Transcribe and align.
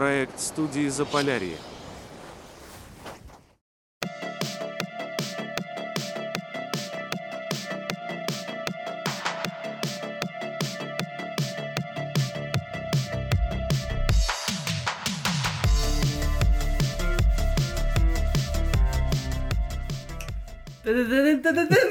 Проект 0.00 0.40
студии 0.40 0.88
Заполярье. 0.88 1.56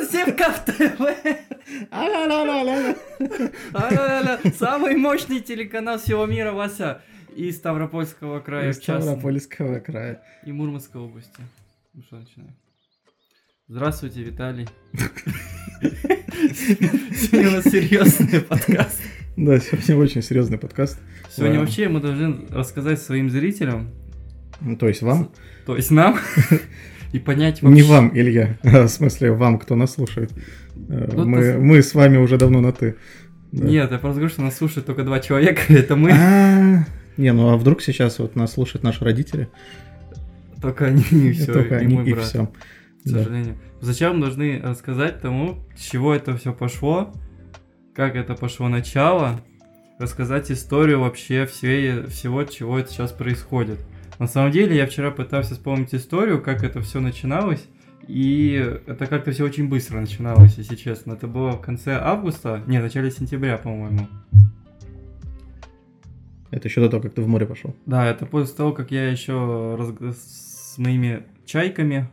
Севков 0.10 0.66
ТВ. 0.66 1.14
Самый 4.58 4.96
мощный 4.96 5.42
телеканал 5.42 6.00
всего 6.00 6.26
мира, 6.26 6.54
Вася. 6.54 7.04
И 7.40 7.54
Ставропольского 7.54 8.42
края, 8.42 8.74
частности. 8.74 9.02
Ставропольского 9.02 9.80
края. 9.80 10.22
И 10.46 10.52
Мурманской 10.52 11.00
области. 11.00 11.40
Ну 11.94 12.04
что, 12.04 12.18
начинаем. 12.18 12.54
Здравствуйте, 13.70 14.24
Виталий. 14.24 14.68
Сегодня 17.16 17.48
у 17.48 17.52
нас 17.54 17.64
серьезный 17.64 18.42
подкаст. 18.42 19.02
Да, 19.38 19.58
сегодня 19.58 19.96
очень 20.04 20.22
серьезный 20.22 20.58
подкаст. 20.58 21.00
Сегодня 21.34 21.62
вообще 21.62 21.88
мы 21.88 22.02
должны 22.02 22.46
рассказать 22.50 23.02
своим 23.02 23.30
зрителям, 23.30 23.88
Ну, 24.60 24.76
То 24.76 24.90
есть 24.90 25.02
вам, 25.02 25.32
то 25.66 25.78
есть 25.78 25.92
нам, 25.92 26.18
и 27.14 27.20
понять 27.20 27.62
не 27.62 27.70
вообще- 27.70 27.84
вам, 27.86 28.12
Илья, 28.18 28.58
в 28.64 28.90
смысле 28.90 29.32
вам, 29.32 29.60
кто 29.60 29.78
нас 29.78 29.94
слушает. 29.94 30.34
Э, 30.90 31.10
Ну, 31.14 31.24
Мы, 31.26 31.58
мы 31.58 31.82
с 31.82 31.94
вами 31.94 32.18
уже 32.18 32.38
давно 32.38 32.60
на 32.60 32.74
ты. 32.74 32.98
Да. 33.54 33.64
Нет, 33.66 33.92
я 33.92 33.98
просто 33.98 34.20
говорю, 34.20 34.30
что 34.30 34.42
нас 34.42 34.58
слушают 34.58 34.86
только 34.86 35.06
два 35.06 35.22
человека, 35.22 35.62
это 35.70 35.96
мы, 35.96 36.12
А, 36.12 36.86
Не, 37.20 37.34
ну 37.34 37.50
а 37.50 37.58
вдруг 37.58 37.82
сейчас 37.82 38.18
вот 38.20 38.38
нас 38.38 38.54
слушают 38.54 38.84
наши 38.84 39.04
родители? 39.04 39.50
только 40.62 40.86
они 40.86 41.02
и 41.02 41.32
все, 41.34 41.52
Только 41.52 41.76
и 41.76 41.84
они 41.86 41.96
мой 41.96 42.10
и 42.10 42.14
брат. 42.14 42.26
все. 42.26 42.50
к 43.04 43.10
сожалению. 43.10 43.58
Зачем 43.82 44.16
мы 44.16 44.22
должны 44.22 44.62
рассказать 44.62 45.22
тому, 45.22 45.58
с 45.78 45.82
чего 45.90 46.14
это 46.14 46.38
все 46.38 46.54
пошло, 46.54 47.14
как 47.94 48.16
это 48.16 48.36
пошло 48.36 48.70
начало, 48.70 49.42
рассказать 50.00 50.50
историю 50.50 51.02
вообще 51.02 51.46
всей, 51.46 52.04
всего, 52.08 52.44
чего 52.46 52.80
это 52.80 52.90
сейчас 52.90 53.12
происходит. 53.12 53.80
На 54.18 54.28
самом 54.28 54.52
деле, 54.52 54.78
я 54.78 54.86
вчера 54.86 55.12
пытался 55.12 55.56
вспомнить 55.56 55.94
историю, 55.94 56.42
как 56.42 56.64
это 56.64 56.80
все 56.82 57.02
начиналось, 57.02 57.66
и 58.08 58.80
это 58.88 59.08
как-то 59.08 59.32
все 59.32 59.44
очень 59.44 59.68
быстро 59.68 60.00
начиналось, 60.00 60.58
если 60.58 60.78
честно. 60.78 61.14
Это 61.14 61.28
было 61.28 61.52
в 61.52 61.62
конце 61.62 61.98
августа, 62.02 62.64
не, 62.66 62.80
в 62.80 62.82
начале 62.82 63.12
сентября, 63.12 63.58
по-моему. 63.58 64.08
Это 66.52 66.68
еще 66.68 66.82
до 66.82 66.90
того, 66.90 67.04
как 67.04 67.14
ты 67.14 67.22
в 67.22 67.28
море 67.28 67.46
пошел. 67.46 67.76
Да, 67.86 68.10
это 68.10 68.26
после 68.26 68.56
того, 68.56 68.72
как 68.72 68.92
я 68.92 69.10
еще 69.10 69.34
разг- 69.34 70.14
с 70.14 70.78
моими 70.78 71.24
чайками 71.46 72.10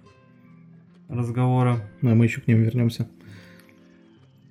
разговора. 1.09 1.81
Но 2.03 2.15
мы 2.15 2.25
еще 2.27 2.41
к 2.41 2.47
ним 2.47 2.62
вернемся. 2.62 3.09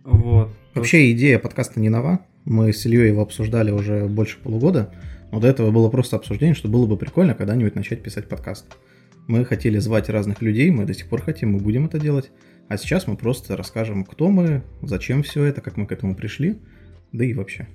Вот. 0.03 0.50
Вообще 0.73 1.11
идея 1.11 1.39
подкаста 1.39 1.80
не 1.80 1.89
нова. 1.89 2.19
Мы 2.45 2.72
с 2.73 2.86
Ильей 2.86 3.09
его 3.09 3.22
обсуждали 3.22 3.72
уже 3.72 4.08
больше 4.08 4.39
полугода. 4.39 4.94
Но 5.31 5.39
до 5.39 5.47
этого 5.47 5.72
было 5.72 5.89
просто 5.89 6.16
обсуждение, 6.16 6.56
что 6.56 6.67
было 6.67 6.86
бы 6.86 6.97
прикольно 6.97 7.33
когда-нибудь 7.33 7.75
начать 7.75 8.03
писать 8.03 8.30
подкаст. 8.30 8.78
Мы 9.28 9.44
хотели 9.44 9.80
звать 9.80 10.09
разных 10.09 10.41
людей, 10.41 10.69
мы 10.69 10.86
до 10.86 10.94
сих 10.94 11.09
пор 11.09 11.22
хотим, 11.22 11.53
мы 11.53 11.59
будем 11.59 11.86
это 11.86 12.00
делать. 12.00 12.31
А 12.67 12.78
сейчас 12.78 13.08
мы 13.08 13.17
просто 13.17 13.58
расскажем, 13.58 14.06
кто 14.06 14.30
мы, 14.30 14.61
зачем 14.81 15.23
все 15.23 15.44
это, 15.44 15.61
как 15.61 15.78
мы 15.78 15.88
к 15.88 15.91
этому 15.91 16.16
пришли, 16.16 16.59
да 17.11 17.25
и 17.25 17.33
вообще. 17.33 17.67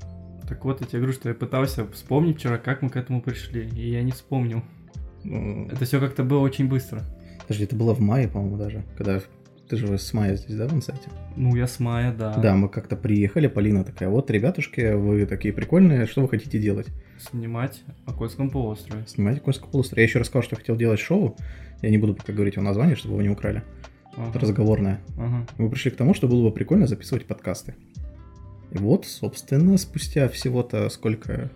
Так 0.51 0.65
вот, 0.65 0.81
я 0.81 0.87
тебе 0.89 0.99
говорю, 0.99 1.13
что 1.13 1.29
я 1.29 1.35
пытался 1.37 1.87
вспомнить 1.87 2.39
вчера, 2.39 2.59
как 2.59 2.83
мы 2.83 2.91
к 2.91 2.97
этому 2.97 3.23
пришли, 3.23 3.69
и 3.69 3.93
я 3.93 4.03
не 4.03 4.11
вспомнил. 4.11 4.65
Ну, 5.23 5.69
Это 5.71 5.85
все 5.85 6.01
как-то 6.01 6.25
было 6.25 6.41
очень 6.41 6.69
быстро. 6.69 7.03
Подожди, 7.43 7.65
это 7.65 7.77
было 7.77 7.95
в 7.95 8.01
мае, 8.01 8.27
по-моему, 8.27 8.57
даже, 8.57 8.83
когда 8.97 9.21
ты 9.69 9.77
же 9.77 9.97
с 9.97 10.13
мая 10.13 10.35
здесь, 10.35 10.57
да, 10.57 10.67
в 10.67 10.75
инсайте? 10.75 11.09
Ну, 11.37 11.55
я 11.55 11.69
с 11.69 11.79
мая, 11.79 12.13
да. 12.13 12.35
Да, 12.37 12.57
мы 12.57 12.69
как-то 12.69 12.97
приехали, 12.97 13.47
Полина 13.47 13.85
такая, 13.85 14.09
вот, 14.09 14.29
ребятушки, 14.29 14.93
вы 14.95 15.25
такие 15.25 15.55
прикольные, 15.55 16.07
что 16.07 16.23
вы 16.23 16.29
хотите 16.29 16.59
делать? 16.59 16.89
Снимать 17.21 17.85
о 18.05 18.13
Кольском 18.13 18.51
полуострове. 18.51 19.05
Снимать 19.07 19.41
Кольский 19.41 19.69
полуостров. 19.71 19.99
Я 19.99 20.03
еще 20.03 20.19
рассказал, 20.19 20.43
что 20.43 20.57
хотел 20.57 20.75
делать 20.75 20.99
шоу. 20.99 21.37
Я 21.81 21.91
не 21.91 21.99
буду 21.99 22.15
пока 22.15 22.33
говорить 22.33 22.57
его 22.57 22.65
название, 22.65 22.97
чтобы 22.97 23.15
его 23.15 23.23
не 23.23 23.29
украли. 23.29 23.63
Ага. 24.17 24.31
Это 24.31 24.41
разговорное. 24.41 25.01
Ага. 25.17 25.47
Мы 25.59 25.71
пришли 25.71 25.93
к 25.93 25.97
тому, 25.97 26.13
что 26.13 26.27
было 26.27 26.43
бы 26.49 26.53
прикольно 26.53 26.89
записывать 26.89 27.27
подкасты. 27.27 27.77
И 28.73 28.79
вот, 28.79 29.07
собственно, 29.07 29.77
спустя 29.79 30.29
всего-то 30.29 30.89
сколько? 30.89 31.51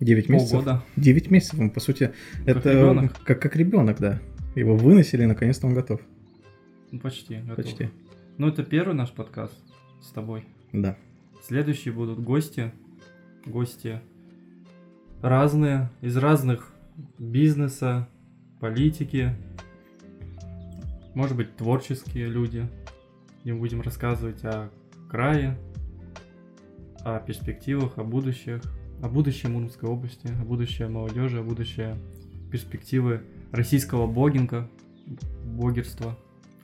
9 0.00 0.28
месяцев? 0.28 0.64
Полгода. 0.64 0.82
9 0.96 1.30
месяцев, 1.30 1.58
ну, 1.58 1.70
по 1.70 1.80
сути, 1.80 2.12
Как 2.46 2.56
это 2.56 2.72
ребенок. 2.72 3.20
как, 3.24 3.40
как 3.40 3.56
ребенок, 3.56 3.98
да. 4.00 4.20
Его 4.54 4.76
выносили, 4.76 5.22
и 5.22 5.26
наконец-то 5.26 5.66
он 5.66 5.74
готов. 5.74 6.00
Ну, 6.90 6.98
почти. 6.98 7.36
готов. 7.36 7.56
Почти. 7.56 7.90
Ну, 8.38 8.48
это 8.48 8.64
первый 8.64 8.94
наш 8.94 9.10
подкаст 9.10 9.54
с 10.02 10.10
тобой. 10.10 10.44
Да. 10.72 10.96
Следующие 11.46 11.92
будут 11.92 12.20
гости. 12.20 12.72
Гости 13.46 14.00
разные, 15.22 15.90
из 16.00 16.16
разных 16.16 16.72
бизнеса, 17.18 18.08
политики. 18.60 19.34
Может 21.14 21.36
быть, 21.36 21.56
творческие 21.56 22.28
люди. 22.28 22.66
Мы 23.44 23.54
будем 23.54 23.80
рассказывать 23.80 24.42
о 24.44 24.70
крае, 25.10 25.56
о 27.04 27.18
перспективах, 27.20 27.98
о 27.98 28.04
будущих, 28.04 28.62
о 29.02 29.08
будущем 29.08 29.52
Мурманской 29.52 29.88
области, 29.88 30.28
о 30.28 30.44
будущем 30.44 30.92
молодежи, 30.92 31.38
о 31.38 31.42
будущем 31.42 31.98
перспективы 32.50 33.22
российского 33.52 34.06
блогинга, 34.06 34.68
блогерства. 35.44 36.18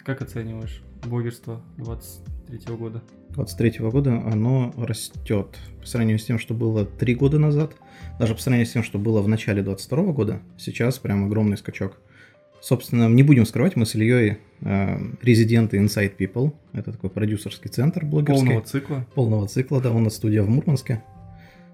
Как 0.04 0.22
оцениваешь 0.22 0.82
блогерство 1.04 1.60
23 1.78 2.76
года? 2.76 3.02
23 3.30 3.78
года 3.90 4.22
оно 4.26 4.72
растет. 4.76 5.58
По 5.80 5.86
сравнению 5.86 6.18
с 6.18 6.24
тем, 6.24 6.38
что 6.38 6.54
было 6.54 6.84
3 6.84 7.14
года 7.14 7.38
назад, 7.38 7.74
даже 8.18 8.34
по 8.34 8.40
сравнению 8.40 8.66
с 8.66 8.72
тем, 8.72 8.82
что 8.82 8.98
было 8.98 9.20
в 9.22 9.28
начале 9.28 9.62
22 9.62 10.12
года, 10.12 10.40
сейчас 10.58 10.98
прям 10.98 11.26
огромный 11.26 11.56
скачок. 11.56 12.00
Собственно, 12.60 13.08
не 13.08 13.22
будем 13.22 13.46
скрывать, 13.46 13.76
мы 13.76 13.86
с 13.86 13.94
Ильей 13.94 14.38
э, 14.60 14.98
резиденты 15.22 15.78
Inside 15.78 16.16
People. 16.16 16.52
Это 16.72 16.92
такой 16.92 17.10
продюсерский 17.10 17.70
центр 17.70 18.04
блогерский. 18.04 18.44
Полного 18.46 18.64
цикла. 18.64 19.06
полного 19.14 19.48
цикла, 19.48 19.80
да, 19.80 19.92
у 19.92 20.00
нас 20.00 20.16
студия 20.16 20.42
в 20.42 20.48
Мурманске. 20.48 21.02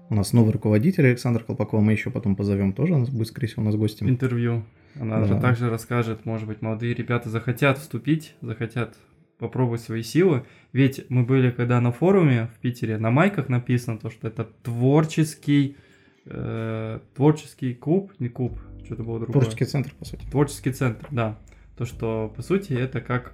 У 0.09 0.15
нас 0.15 0.33
новый 0.33 0.51
руководитель 0.51 1.07
Александр 1.07 1.43
Колпаков, 1.43 1.81
мы 1.81 1.93
еще 1.93 2.11
потом 2.11 2.35
позовем 2.35 2.73
тоже, 2.73 2.93
у 2.93 2.99
нас 2.99 3.09
будет, 3.09 3.27
скорее 3.29 3.47
всего, 3.47 3.63
у 3.63 3.65
нас 3.65 3.75
гостем. 3.75 4.07
интервью. 4.09 4.63
Она 4.99 5.21
Да. 5.21 5.25
же 5.25 5.39
также 5.39 5.69
расскажет, 5.71 6.25
может 6.25 6.47
быть, 6.47 6.61
молодые 6.61 6.93
ребята 6.93 7.29
захотят 7.29 7.79
вступить, 7.79 8.35
захотят 8.41 8.95
попробовать 9.39 9.81
свои 9.81 10.03
силы. 10.03 10.43
Ведь 10.71 11.05
мы 11.09 11.23
были 11.23 11.49
когда 11.49 11.81
на 11.81 11.91
форуме 11.91 12.49
в 12.55 12.59
Питере, 12.59 12.97
на 12.99 13.09
майках 13.09 13.49
написано 13.49 13.97
то, 13.97 14.11
что 14.11 14.27
это 14.27 14.47
творческий, 14.61 15.77
э, 16.25 16.99
творческий 17.15 17.73
клуб, 17.73 18.11
не 18.19 18.29
клуб, 18.29 18.59
что-то 18.85 19.03
было 19.03 19.19
другое. 19.19 19.41
Творческий 19.41 19.65
центр, 19.65 19.93
по 19.97 20.05
сути. 20.05 20.25
Творческий 20.29 20.71
центр, 20.71 21.07
да. 21.11 21.37
То, 21.77 21.85
что, 21.85 22.31
по 22.35 22.41
сути, 22.41 22.73
это 22.73 23.01
как 23.01 23.33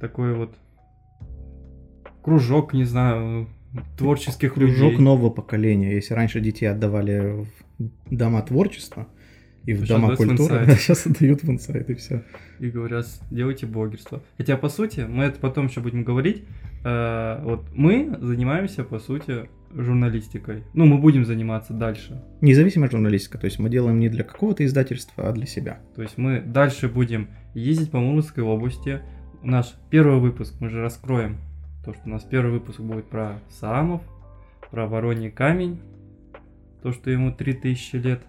такой 0.00 0.34
вот 0.34 0.54
кружок, 2.22 2.72
не 2.72 2.84
знаю, 2.84 3.48
творческих 3.98 4.54
Кружок 4.54 4.92
людей. 4.92 4.98
нового 4.98 5.30
поколения. 5.30 5.94
Если 5.94 6.14
раньше 6.14 6.40
детей 6.40 6.66
отдавали 6.66 7.46
в 7.78 7.90
дома 8.10 8.42
творчества 8.42 9.06
и 9.66 9.74
в 9.74 9.86
дома 9.86 10.14
в 10.14 10.16
культуры, 10.16 10.60
инсайт. 10.60 10.80
сейчас 10.80 11.06
отдают 11.06 11.42
в 11.42 11.50
инсайт 11.50 11.90
и 11.90 11.94
все. 11.94 12.22
и 12.58 12.70
говорят, 12.70 13.06
делайте 13.30 13.66
блогерство. 13.66 14.22
Хотя, 14.38 14.56
по 14.56 14.68
сути, 14.68 15.00
мы 15.00 15.24
это 15.24 15.38
потом 15.38 15.66
еще 15.66 15.80
будем 15.80 16.04
говорить, 16.04 16.44
э, 16.84 17.40
вот 17.42 17.64
мы 17.74 18.16
занимаемся, 18.20 18.84
по 18.84 18.98
сути, 18.98 19.48
журналистикой. 19.74 20.64
Ну, 20.74 20.86
мы 20.86 20.98
будем 20.98 21.24
заниматься 21.24 21.72
дальше. 21.72 22.22
Независимая 22.40 22.90
журналистика, 22.90 23.38
то 23.38 23.44
есть 23.44 23.58
мы 23.58 23.68
делаем 23.70 23.98
не 23.98 24.08
для 24.08 24.24
какого-то 24.24 24.64
издательства, 24.64 25.28
а 25.28 25.32
для 25.32 25.46
себя. 25.46 25.80
То 25.94 26.02
есть 26.02 26.18
мы 26.18 26.40
дальше 26.40 26.88
будем 26.88 27.28
ездить 27.54 27.90
по 27.90 27.98
Мурманской 27.98 28.42
области. 28.42 29.00
Наш 29.42 29.74
первый 29.90 30.18
выпуск 30.18 30.54
мы 30.60 30.68
же 30.70 30.80
раскроем. 30.80 31.38
То, 31.84 31.94
что 31.94 32.02
у 32.06 32.08
нас 32.10 32.24
первый 32.24 32.52
выпуск 32.52 32.80
будет 32.80 33.06
про 33.06 33.40
Саамов, 33.48 34.02
про 34.70 34.86
Вороний 34.86 35.30
камень. 35.30 35.80
То, 36.82 36.92
что 36.92 37.10
ему 37.10 37.32
3000 37.32 37.96
лет. 37.96 38.20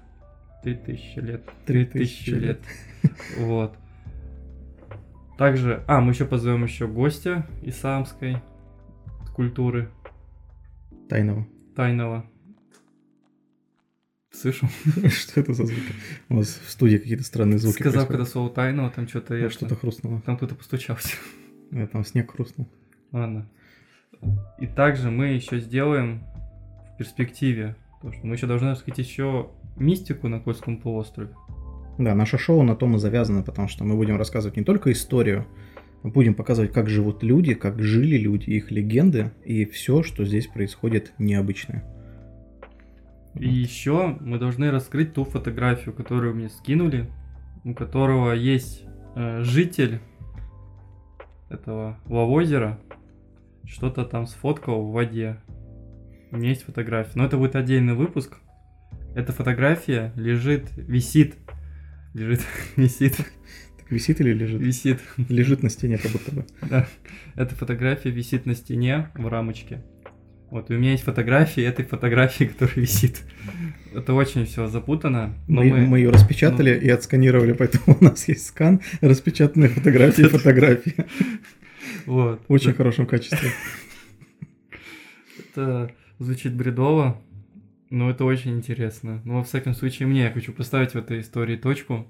3000 0.64 1.20
лет. 1.20 1.50
3000 1.66 2.30
лет. 2.32 2.60
Вот. 3.40 3.76
Также, 5.38 5.84
а, 5.88 6.02
мы 6.02 6.12
еще 6.12 6.26
позовем 6.26 6.64
еще 6.64 6.88
гостя 6.88 7.48
из 7.64 7.76
Саамской 7.78 8.38
культуры 9.34 9.90
Тайного. 11.10 11.48
тайного. 11.76 12.26
Слышал? 14.30 14.70
Что 15.10 15.42
это 15.42 15.54
за 15.54 15.66
звуки? 15.66 15.94
У 16.30 16.36
нас 16.36 16.48
в 16.48 16.70
студии 16.70 16.98
какие-то 16.98 17.24
странные 17.24 17.58
звуки 17.58 17.82
Сказал, 17.82 18.08
когда 18.08 18.26
слово 18.26 18.50
тайного, 18.50 18.90
там 18.92 19.08
что-то 19.08 19.34
Ну, 19.34 19.40
я 19.40 19.50
Что-то 19.50 19.76
хрустнуло. 19.76 20.22
Там 20.22 20.38
кто-то 20.38 20.56
постучался. 20.56 21.10
Э, 21.74 21.88
Там 21.88 22.04
снег 22.04 22.32
хрустнул. 22.34 22.68
Ладно. 23.14 23.50
И 24.60 24.68
также 24.68 25.10
мы 25.10 25.28
еще 25.28 25.60
сделаем 25.62 26.22
в 26.94 26.98
перспективе 26.98 27.78
Потому 28.02 28.14
что 28.14 28.28
мы 28.28 28.36
еще 28.36 28.48
должны 28.48 28.70
раскрыть 28.70 28.98
еще 28.98 29.50
мистику 29.76 30.28
на 30.28 30.40
Кольском 30.40 30.78
полуострове. 30.78 31.30
Да, 31.98 32.16
наше 32.16 32.40
шоу 32.40 32.64
на 32.64 32.76
том 32.76 32.96
и 32.96 33.00
завязано, 33.00 33.44
потому 33.44 33.68
что 33.68 33.84
мы 33.84 33.96
будем 33.96 34.18
рассказывать 34.18 34.58
не 34.58 34.64
только 34.64 34.92
историю, 34.92 35.46
мы 36.02 36.10
будем 36.10 36.34
показывать, 36.34 36.74
как 36.74 36.90
живут 36.90 37.22
люди, 37.22 37.54
как 37.54 37.80
жили 37.80 38.18
люди, 38.18 38.50
их 38.50 38.72
легенды 38.72 39.32
и 39.46 39.66
все, 39.66 40.02
что 40.02 40.26
здесь 40.26 40.48
происходит 40.48 41.14
необычное. 41.20 41.84
И 43.36 43.48
еще 43.48 44.18
мы 44.20 44.40
должны 44.40 44.72
раскрыть 44.72 45.14
ту 45.14 45.24
фотографию, 45.24 45.94
которую 45.94 46.36
мне 46.36 46.50
скинули, 46.50 47.08
у 47.64 47.76
которого 47.76 48.34
есть 48.34 48.84
э, 49.16 49.44
житель 49.44 50.00
этого 51.50 52.00
Лавозера, 52.08 52.80
что-то 53.64 54.06
там 54.06 54.26
сфоткал 54.26 54.84
в 54.84 54.92
воде. 54.92 55.38
У 56.32 56.38
меня 56.38 56.50
есть 56.50 56.64
фотография. 56.64 57.12
Но 57.16 57.26
это 57.26 57.38
будет 57.38 57.56
отдельный 57.56 57.94
выпуск. 57.94 58.38
Эта 59.16 59.34
фотография 59.34 60.14
лежит, 60.16 60.70
висит. 60.78 61.36
Лежит, 62.14 62.42
висит. 62.78 63.18
Так 63.18 63.92
висит 63.92 64.22
или 64.22 64.34
лежит? 64.34 64.62
Висит. 64.62 65.00
Лежит 65.18 65.62
на 65.62 65.70
стене, 65.70 65.98
как 65.98 66.12
будто 66.12 66.32
бы. 66.32 66.46
Да. 66.62 66.88
Эта 67.36 67.54
фотография 67.56 68.12
висит 68.12 68.46
на 68.46 68.56
стене 68.56 69.10
в 69.16 69.28
рамочке. 69.28 69.84
Вот, 70.50 70.70
и 70.70 70.76
у 70.76 70.78
меня 70.78 70.92
есть 70.92 71.04
фотографии 71.04 71.64
этой 71.64 71.86
фотографии, 71.86 72.44
которая 72.46 72.76
висит. 72.76 73.24
Это 73.94 74.14
очень 74.14 74.46
все 74.46 74.68
запутано. 74.68 75.34
Но 75.48 75.64
мы, 75.64 75.70
мы, 75.70 75.86
мы 75.86 76.00
ее 76.00 76.12
распечатали 76.12 76.78
ну... 76.78 76.86
и 76.86 76.90
отсканировали, 76.90 77.54
поэтому 77.54 77.98
у 78.00 78.04
нас 78.04 78.28
есть 78.28 78.48
скан, 78.48 78.82
распечатанные 79.02 79.70
фотографии, 79.70 80.24
фотографии. 80.24 80.96
Вот. 82.06 82.42
В 82.48 82.54
очень 82.54 82.74
хорошем 82.74 83.06
качестве. 83.06 83.52
Это 85.40 85.92
звучит 86.22 86.56
бредово, 86.56 87.22
но 87.90 88.10
это 88.10 88.26
очень 88.26 88.52
интересно. 88.52 89.22
Но, 89.26 89.38
во 89.38 89.44
всяком 89.44 89.74
случае, 89.74 90.08
мне 90.08 90.24
я 90.24 90.32
хочу 90.32 90.54
поставить 90.54 90.92
в 90.92 90.96
этой 90.96 91.22
истории 91.22 91.58
точку 91.58 92.08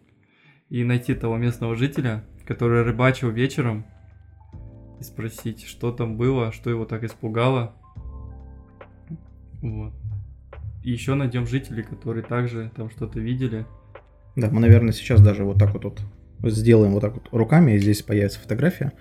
и 0.69 0.83
найти 0.83 1.13
того 1.15 1.37
местного 1.37 1.75
жителя, 1.75 2.23
который 2.45 2.83
рыбачил 2.83 3.29
вечером, 3.29 3.85
и 4.99 5.03
спросить, 5.03 5.63
что 5.63 5.91
там 5.91 6.17
было, 6.17 6.51
что 6.51 6.69
его 6.69 6.85
так 6.85 7.03
испугало. 7.03 7.73
Вот. 9.61 9.93
И 10.83 10.91
еще 10.91 11.15
найдем 11.15 11.47
жителей, 11.47 11.83
которые 11.83 12.23
также 12.23 12.71
там 12.75 12.89
что-то 12.89 13.19
видели. 13.19 13.65
Да, 14.35 14.49
мы, 14.49 14.59
наверное, 14.59 14.93
сейчас 14.93 15.21
даже 15.21 15.43
вот 15.43 15.57
так 15.57 15.73
вот, 15.73 16.01
вот 16.39 16.51
сделаем 16.51 16.91
вот 16.93 17.01
так 17.01 17.13
вот 17.13 17.29
руками, 17.31 17.73
и 17.73 17.79
здесь 17.79 18.01
появится 18.01 18.39
фотография, 18.39 18.93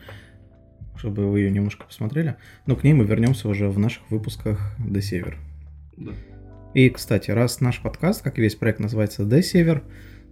чтобы 1.00 1.30
вы 1.30 1.40
ее 1.40 1.50
немножко 1.50 1.86
посмотрели. 1.86 2.36
Но 2.66 2.76
к 2.76 2.84
ней 2.84 2.92
мы 2.92 3.04
вернемся 3.04 3.48
уже 3.48 3.68
в 3.70 3.78
наших 3.78 4.02
выпусках 4.10 4.74
«До 4.78 5.00
Север». 5.00 5.38
Да. 5.96 6.12
И, 6.74 6.90
кстати, 6.90 7.30
раз 7.30 7.60
наш 7.60 7.80
подкаст, 7.80 8.22
как 8.22 8.38
и 8.38 8.42
весь 8.42 8.54
проект, 8.54 8.80
называется 8.80 9.24
«До 9.24 9.42
Север», 9.42 9.82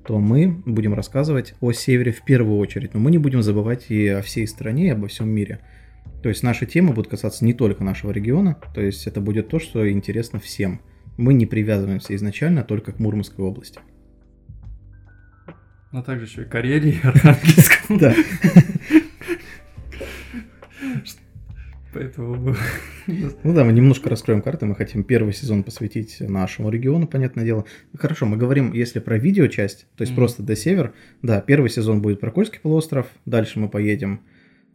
то 0.07 0.19
мы 0.19 0.63
будем 0.67 0.93
рассказывать 0.93 1.55
о 1.61 1.73
Севере 1.73 2.13
в 2.13 2.23
первую 2.23 2.59
очередь, 2.59 2.93
но 2.93 3.01
мы 3.01 3.11
не 3.11 3.19
будем 3.19 3.43
забывать 3.43 3.91
и 3.91 4.09
о 4.09 4.21
всей 4.21 4.47
стране, 4.47 4.89
и 4.89 4.91
обо 4.91 5.09
всем 5.09 5.31
мире. 5.31 5.61
То 6.23 6.29
есть 6.29 6.43
наши 6.43 6.67
темы 6.67 6.93
будут 6.93 7.11
касаться 7.11 7.45
не 7.47 7.55
только 7.55 7.83
нашего 7.83 8.11
региона, 8.11 8.57
то 8.75 8.83
есть 8.83 9.07
это 9.07 9.23
будет 9.23 9.49
то, 9.49 9.59
что 9.59 9.91
интересно 9.91 10.39
всем. 10.39 10.81
Мы 11.17 11.33
не 11.33 11.47
привязываемся 11.47 12.15
изначально 12.15 12.63
только 12.63 12.93
к 12.93 12.99
Мурманской 12.99 13.45
области. 13.45 13.81
Но 15.93 16.03
также 16.03 16.27
еще 16.27 16.43
и 16.43 16.45
Карелии, 16.45 17.01
Архангельском. 17.03 17.79
Да. 17.99 18.15
Поэтому... 21.99 22.55
Ну 23.43 23.55
да, 23.55 23.65
мы 23.65 23.73
немножко 23.73 24.09
раскроем 24.09 24.41
карты. 24.41 24.67
Мы 24.67 24.77
хотим 24.77 25.03
первый 25.03 25.33
сезон 25.33 25.65
посвятить 25.65 26.21
нашему 26.21 26.71
региону, 26.71 27.09
понятное 27.09 27.45
дело. 27.45 27.65
Хорошо, 27.97 28.27
мы 28.27 28.37
говорим, 28.37 28.73
если 28.73 29.01
про 29.01 29.19
видеочасть, 29.19 29.87
то 29.97 30.03
есть 30.03 30.13
mm-hmm. 30.13 30.17
просто 30.17 30.43
до 30.45 30.55
север. 30.55 30.95
Да, 31.23 31.41
первый 31.41 31.71
сезон 31.71 32.01
будет 32.01 32.21
про 32.21 32.31
Кольский 32.31 32.61
полуостров. 32.61 33.09
Дальше 33.25 33.59
мы 33.59 33.69
поедем 33.69 34.21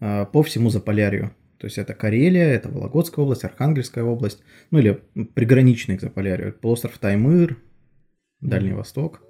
э, 0.02 0.26
по 0.26 0.44
всему 0.44 0.70
Заполярью. 0.70 1.32
То 1.60 1.66
есть 1.66 1.78
это 1.78 1.94
Карелия, 1.94 2.48
это 2.48 2.70
Вологодская 2.70 3.24
область, 3.24 3.46
Архангельская 3.46 4.04
область, 4.04 4.44
ну 4.72 4.80
или 4.80 5.00
приграничный 5.34 5.98
к 5.98 6.02
Заполярью. 6.02 6.54
Полуостров 6.54 6.98
Таймыр, 6.98 7.58
Дальний 8.42 8.72
mm-hmm. 8.72 8.76
Восток. 8.76 9.22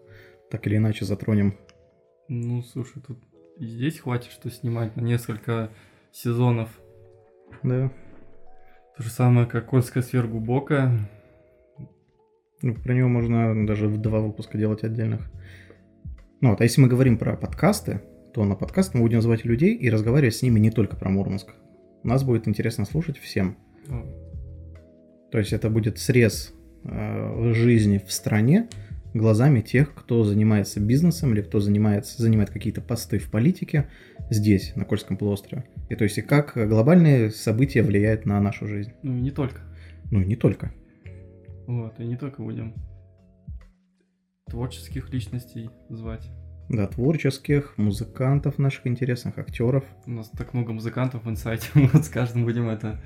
Так 0.49 0.65
или 0.65 0.77
иначе 0.77 1.05
затронем. 1.05 1.55
Ну, 2.27 2.63
слушай, 2.63 3.03
тут 3.05 3.19
здесь 3.59 3.99
хватит 3.99 4.31
что 4.31 4.49
снимать 4.49 4.95
на 4.95 5.01
несколько 5.01 5.69
сезонов 6.11 6.69
да. 7.63 7.91
То 8.97 9.03
же 9.03 9.09
самое, 9.09 9.47
как 9.47 9.67
Кольская 9.67 10.03
сверхглубокая. 10.03 11.09
Ну, 12.61 12.75
про 12.75 12.93
него 12.93 13.09
можно 13.09 13.65
даже 13.65 13.87
в 13.87 13.97
два 13.99 14.19
выпуска 14.19 14.57
делать 14.57 14.83
отдельных. 14.83 15.29
Ну 16.41 16.51
вот, 16.51 16.61
а 16.61 16.63
если 16.63 16.81
мы 16.81 16.87
говорим 16.87 17.17
про 17.17 17.35
подкасты, 17.35 18.01
то 18.33 18.43
на 18.45 18.55
подкаст 18.55 18.93
мы 18.93 19.01
будем 19.01 19.21
звать 19.21 19.45
людей 19.45 19.75
и 19.75 19.89
разговаривать 19.89 20.35
с 20.35 20.41
ними 20.41 20.59
не 20.59 20.71
только 20.71 20.95
про 20.95 21.09
Мурманск. 21.09 21.53
Нас 22.03 22.23
будет 22.23 22.47
интересно 22.47 22.85
слушать 22.85 23.17
всем. 23.17 23.57
О. 23.89 24.23
То 25.31 25.39
есть 25.39 25.53
это 25.53 25.69
будет 25.69 25.97
срез 25.99 26.53
э, 26.83 27.53
жизни 27.53 28.01
в 28.05 28.11
стране 28.11 28.69
глазами 29.13 29.61
тех, 29.61 29.93
кто 29.93 30.23
занимается 30.23 30.79
бизнесом 30.79 31.33
или 31.33 31.41
кто 31.41 31.59
занимается, 31.59 32.21
занимает 32.21 32.49
какие-то 32.49 32.81
посты 32.81 33.19
в 33.19 33.29
политике 33.29 33.89
здесь, 34.29 34.75
на 34.75 34.85
Кольском 34.85 35.17
полуострове. 35.17 35.65
И 35.89 35.95
то 35.95 36.03
есть 36.03 36.17
и 36.17 36.21
как 36.21 36.53
глобальные 36.55 37.29
события 37.29 37.83
влияют 37.83 38.25
на 38.25 38.39
нашу 38.39 38.67
жизнь. 38.67 38.93
Ну 39.03 39.17
и 39.17 39.21
не 39.21 39.31
только. 39.31 39.61
Ну 40.11 40.21
и 40.21 40.25
не 40.25 40.35
только. 40.35 40.73
Вот, 41.67 41.99
и 41.99 42.05
не 42.05 42.17
только 42.17 42.41
будем 42.41 42.73
творческих 44.47 45.11
личностей 45.11 45.69
звать. 45.89 46.29
Да, 46.69 46.87
творческих, 46.87 47.77
музыкантов 47.77 48.57
наших 48.57 48.87
интересных, 48.87 49.37
актеров. 49.37 49.83
У 50.05 50.11
нас 50.11 50.29
так 50.29 50.53
много 50.53 50.73
музыкантов 50.73 51.25
в 51.25 51.29
инсайте, 51.29 51.67
мы 51.73 51.87
вот 51.93 52.05
с 52.05 52.09
каждым 52.09 52.45
будем 52.45 52.69
это... 52.69 53.01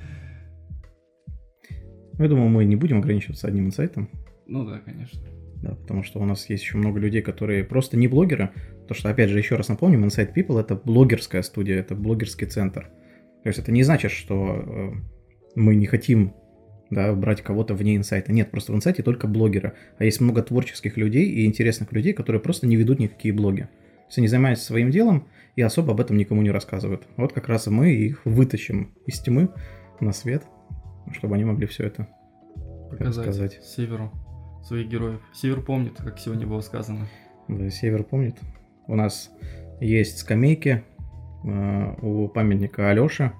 Ну, 2.17 2.23
я 2.23 2.29
думаю, 2.29 2.49
мы 2.49 2.65
не 2.65 2.75
будем 2.75 2.97
ограничиваться 2.97 3.47
одним 3.47 3.67
инсайтом. 3.67 4.09
Ну 4.45 4.65
да, 4.65 4.79
конечно. 4.79 5.21
Да, 5.61 5.75
потому 5.75 6.03
что 6.03 6.19
у 6.19 6.25
нас 6.25 6.49
есть 6.49 6.63
еще 6.63 6.77
много 6.77 6.99
людей, 6.99 7.21
которые 7.21 7.63
просто 7.63 7.97
не 7.97 8.07
блогеры, 8.07 8.51
Потому 8.87 8.99
что, 8.99 9.09
опять 9.09 9.29
же, 9.29 9.37
еще 9.37 9.57
раз 9.57 9.67
напомним, 9.67 10.05
Inside 10.05 10.33
People— 10.33 10.57
это 10.61 10.73
блогерская 10.75 11.41
студия, 11.41 11.77
это 11.77 11.93
блогерский 11.93 12.47
центр. 12.47 12.89
То 13.43 13.49
есть 13.49 13.59
это 13.59 13.73
не 13.73 13.83
значит, 13.83 14.11
что 14.11 14.63
э, 14.65 14.91
мы 15.55 15.75
не 15.75 15.87
хотим 15.87 16.33
да, 16.89 17.13
брать 17.13 17.41
кого-то 17.41 17.73
вне 17.73 17.97
инсайта. 17.97 18.31
Нет, 18.31 18.49
просто 18.49 18.71
в 18.71 18.75
инсайте 18.77 19.03
только 19.03 19.27
блогеры. 19.27 19.73
А 19.97 20.05
есть 20.05 20.21
много 20.21 20.41
творческих 20.41 20.95
людей 20.95 21.25
и 21.29 21.45
интересных 21.45 21.91
людей, 21.91 22.13
которые 22.13 22.41
просто 22.41 22.65
не 22.65 22.77
ведут 22.77 22.99
никакие 22.99 23.33
блоги. 23.33 23.63
То 23.63 24.07
есть 24.07 24.17
они 24.19 24.27
занимаются 24.29 24.63
своим 24.63 24.89
делом 24.89 25.27
и 25.57 25.61
особо 25.61 25.91
об 25.91 25.99
этом 25.99 26.15
никому 26.15 26.41
не 26.41 26.51
рассказывают. 26.51 27.03
Вот 27.17 27.33
как 27.33 27.49
раз 27.49 27.67
мы 27.67 27.91
их 27.91 28.21
вытащим 28.23 28.93
из 29.05 29.19
тьмы 29.19 29.49
на 29.99 30.13
свет, 30.13 30.43
чтобы 31.11 31.35
они 31.35 31.43
могли 31.43 31.67
все 31.67 31.83
это 31.87 32.07
Показать. 32.89 33.59
Северу 33.65 34.13
своих 34.67 34.87
героев. 34.89 35.21
Север 35.33 35.61
помнит, 35.61 35.93
как 35.97 36.19
сегодня 36.19 36.45
было 36.45 36.61
сказано. 36.61 37.07
Да, 37.47 37.69
Север 37.69 38.03
помнит. 38.03 38.35
У 38.87 38.95
нас 38.95 39.31
есть 39.79 40.19
скамейки 40.19 40.83
э, 41.43 41.95
у 42.01 42.27
памятника 42.27 42.89
Алёши. 42.89 43.31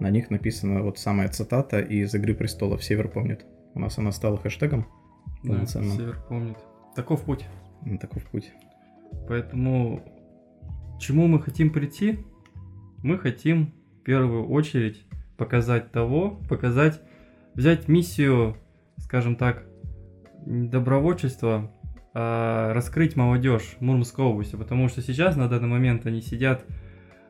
На 0.00 0.10
них 0.10 0.30
написана 0.30 0.82
вот 0.82 0.98
самая 0.98 1.28
цитата 1.28 1.80
из 1.80 2.14
«Игры 2.14 2.34
престолов» 2.34 2.84
«Север 2.84 3.08
помнит». 3.08 3.46
У 3.74 3.80
нас 3.80 3.96
она 3.98 4.12
стала 4.12 4.36
хэштегом 4.36 4.86
Да, 5.42 5.64
«Север 5.64 6.18
помнит». 6.28 6.58
Таков 6.94 7.22
путь. 7.22 7.46
Таков 8.00 8.24
путь. 8.24 8.52
Поэтому 9.28 10.02
чему 10.98 11.28
мы 11.28 11.40
хотим 11.40 11.70
прийти? 11.70 12.18
Мы 13.02 13.18
хотим 13.18 13.72
в 14.00 14.02
первую 14.02 14.48
очередь 14.48 15.04
показать 15.36 15.92
того, 15.92 16.40
показать, 16.48 17.00
взять 17.54 17.88
миссию, 17.88 18.56
скажем 18.98 19.36
так, 19.36 19.64
добровольчества 20.46 21.70
э, 22.14 22.72
раскрыть 22.72 23.16
молодежь 23.16 23.76
Мурманской 23.80 24.24
области, 24.24 24.56
потому 24.56 24.88
что 24.88 25.02
сейчас 25.02 25.36
на 25.36 25.48
данный 25.48 25.68
момент 25.68 26.06
они 26.06 26.22
сидят 26.22 26.64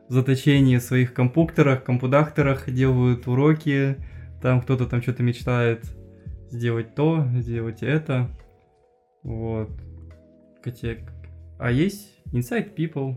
в 0.07 0.13
заточении 0.13 0.77
в 0.77 0.83
своих 0.83 1.13
компукторах, 1.13 1.83
компудахторах, 1.83 2.71
делают 2.71 3.27
уроки, 3.27 3.97
там 4.41 4.61
кто-то 4.61 4.85
там 4.85 5.01
что-то 5.01 5.23
мечтает 5.23 5.83
сделать 6.49 6.95
то, 6.95 7.25
сделать 7.35 7.83
это, 7.83 8.29
вот. 9.23 9.69
Хотя, 10.63 10.97
а 11.59 11.71
есть 11.71 12.21
Inside 12.31 12.73
People, 12.75 13.15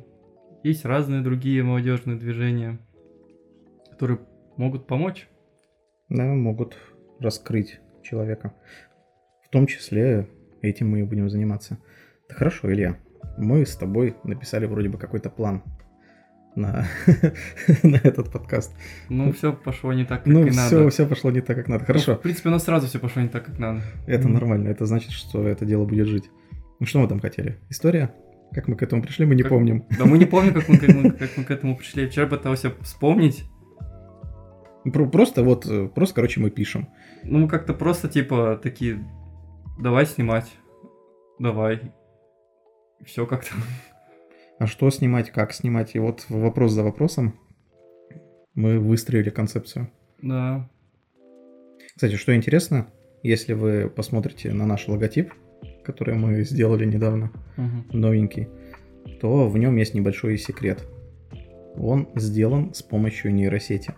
есть 0.63 0.85
разные 0.85 1.21
другие 1.21 1.63
молодежные 1.63 2.19
движения, 2.19 2.79
которые 3.91 4.21
могут 4.57 4.87
помочь. 4.87 5.29
Да, 6.09 6.25
могут 6.25 6.77
раскрыть 7.21 7.81
человека. 8.03 8.53
В 9.51 9.53
том 9.53 9.67
числе 9.67 10.29
этим 10.63 10.91
мы 10.91 11.01
и 11.01 11.03
будем 11.03 11.29
заниматься. 11.29 11.79
Да 12.29 12.37
хорошо, 12.37 12.73
Илья, 12.73 12.97
мы 13.37 13.67
с 13.67 13.75
тобой 13.75 14.15
написали 14.23 14.67
вроде 14.67 14.89
бы 14.89 14.97
какой-то 14.97 15.29
план 15.29 15.65
на, 16.55 16.87
на 17.83 17.97
этот 17.97 18.31
подкаст. 18.31 18.73
Ну, 19.09 19.33
все 19.33 19.53
пошло 19.53 19.93
не 19.93 20.05
так, 20.05 20.23
как 20.23 20.33
Ну, 20.33 20.47
и 20.47 20.51
все, 20.51 20.77
надо. 20.77 20.91
все 20.91 21.05
пошло 21.05 21.33
не 21.33 21.41
так, 21.41 21.57
как 21.57 21.67
надо. 21.67 21.81
Ну, 21.83 21.87
Хорошо, 21.89 22.15
в 22.15 22.21
принципе, 22.23 22.49
у 22.49 22.53
нас 22.53 22.63
сразу 22.63 22.87
все 22.87 23.01
пошло 23.01 23.23
не 23.23 23.29
так, 23.29 23.45
как 23.45 23.59
надо. 23.59 23.83
это 24.07 24.25
Мгм. 24.29 24.35
нормально. 24.35 24.69
Это 24.69 24.87
значит, 24.87 25.11
что 25.11 25.47
это 25.49 25.65
дело 25.67 25.85
будет 25.85 26.07
жить. 26.07 26.31
Ну, 26.79 26.87
что 26.87 27.01
мы 27.01 27.09
там 27.09 27.19
хотели? 27.19 27.59
История? 27.71 28.15
Как 28.53 28.69
мы 28.69 28.77
к 28.77 28.83
этому 28.85 29.03
пришли, 29.03 29.27
мы 29.27 29.35
не 29.35 29.43
Как- 29.43 29.51
помним. 29.51 29.85
Да 29.99 30.05
мы 30.07 30.17
не 30.17 30.27
помним, 30.27 30.55
как 30.55 30.69
мы, 30.69 30.79
как 30.79 30.89
мы- 30.95 31.11
как 31.19 31.31
мы 31.37 31.43
к 31.45 31.51
этому 31.51 31.77
пришли. 31.77 32.07
Вчера 32.07 32.29
пытался 32.29 32.73
вспомнить. 32.83 33.45
Про- 34.93 35.07
Просто 35.11 35.43
вот, 35.43 35.67
э, 35.67 35.89
просто, 35.89 36.15
короче, 36.15 36.41
мы 36.41 36.51
пишем. 36.51 36.89
Ну, 37.25 37.41
мы 37.41 37.49
как-то 37.49 37.75
просто, 37.75 38.09
типа, 38.09 38.59
такие, 38.63 39.05
давай 39.79 40.07
снимать. 40.07 40.51
Давай. 41.39 41.93
Все 43.05 43.27
как-то. 43.27 43.51
А 44.59 44.67
что 44.67 44.91
снимать, 44.91 45.31
как 45.31 45.53
снимать? 45.53 45.95
И 45.95 45.99
вот 45.99 46.27
вопрос 46.29 46.73
за 46.73 46.83
вопросом 46.85 47.39
мы 48.55 48.79
выстроили 48.79 49.31
концепцию. 49.31 49.91
Да. 50.21 50.69
Кстати, 51.95 52.17
что 52.17 52.37
интересно, 52.37 52.89
если 53.23 53.55
вы 53.55 53.89
посмотрите 53.89 54.53
на 54.53 54.67
наш 54.67 54.87
логотип, 54.87 55.33
который 55.83 56.15
мы 56.15 56.43
сделали 56.43 56.85
недавно, 56.85 57.33
Мгм. 57.57 57.87
новенький, 57.93 58.49
то 59.21 59.49
в 59.49 59.57
нем 59.57 59.77
есть 59.77 59.95
небольшой 59.95 60.37
секрет. 60.37 60.87
Он 61.77 62.09
сделан 62.15 62.75
с 62.75 62.83
помощью 62.83 63.33
нейросети. 63.33 63.93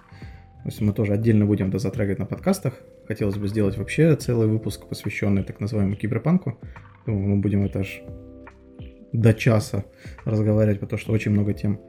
То 0.62 0.68
есть 0.68 0.80
мы 0.80 0.92
тоже 0.92 1.14
отдельно 1.14 1.44
будем 1.44 1.70
это 1.70 1.78
затрагивать 1.80 2.20
на 2.20 2.26
подкастах. 2.26 2.80
Хотелось 3.06 3.36
бы 3.36 3.48
сделать 3.48 3.76
вообще 3.76 4.14
целый 4.16 4.48
выпуск, 4.48 4.86
посвященный 4.88 5.42
так 5.42 5.60
называемому 5.60 5.96
киберпанку. 5.96 6.58
Думаю, 7.06 7.36
мы 7.36 7.36
будем 7.40 7.64
это 7.64 7.80
аж 7.80 8.02
до 9.12 9.34
часа 9.34 9.84
разговаривать, 10.24 10.80
потому 10.80 10.98
что 10.98 11.12
очень 11.12 11.32
много 11.32 11.52
тем. 11.52 11.80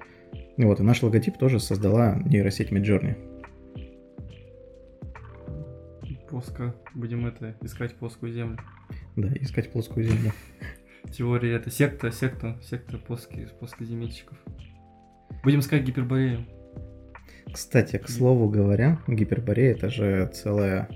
И 0.58 0.64
вот, 0.64 0.80
и 0.80 0.84
наш 0.84 1.02
логотип 1.02 1.38
тоже 1.38 1.60
создала 1.60 2.16
нейросеть 2.26 2.72
Midjourney. 2.72 3.16
Плоско. 6.30 6.76
Будем 6.96 7.26
это, 7.26 7.56
искать 7.62 7.94
плоскую 7.96 8.34
землю. 8.34 8.58
Да, 9.16 9.30
искать 9.40 9.72
плоскую 9.72 10.06
землю. 10.06 10.32
Теория 11.12 11.56
это 11.56 11.70
секта, 11.70 12.12
секта, 12.12 12.60
секта 12.64 12.98
плоских, 12.98 13.52
плоскоземельщиков. 13.60 14.38
Будем 15.44 15.60
искать 15.60 15.84
гиперборею. 15.84 16.46
Кстати, 17.52 17.98
к 17.98 18.10
слову 18.10 18.50
говоря, 18.50 19.00
Гиперборея 19.08 19.74
это 19.74 19.90
же 19.90 20.32
целая 20.34 20.90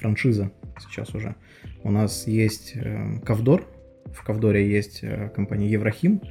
франшиза 0.00 0.50
сейчас 0.80 1.14
уже. 1.14 1.36
У 1.84 1.90
нас 1.90 2.26
есть 2.26 2.72
э, 2.74 3.20
Ковдор, 3.24 3.66
в 4.12 4.24
Ковдоре 4.24 4.68
есть 4.68 5.00
э, 5.02 5.30
компания 5.34 5.68
Еврохим, 5.68 6.22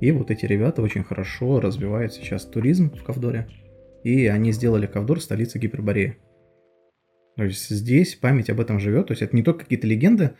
и 0.00 0.10
вот 0.10 0.30
эти 0.30 0.46
ребята 0.46 0.82
очень 0.82 1.04
хорошо 1.04 1.60
развивают 1.60 2.12
сейчас 2.12 2.44
туризм 2.44 2.90
в 2.90 3.02
Ковдоре, 3.02 3.48
и 4.02 4.26
они 4.26 4.52
сделали 4.52 4.86
Ковдор 4.86 5.20
столицей 5.20 5.60
Гипербореи. 5.60 6.16
То 7.36 7.44
есть 7.44 7.68
здесь 7.68 8.16
память 8.16 8.50
об 8.50 8.60
этом 8.60 8.80
живет, 8.80 9.08
то 9.08 9.12
есть 9.12 9.22
это 9.22 9.36
не 9.36 9.42
только 9.42 9.60
какие-то 9.60 9.86
легенды, 9.86 10.32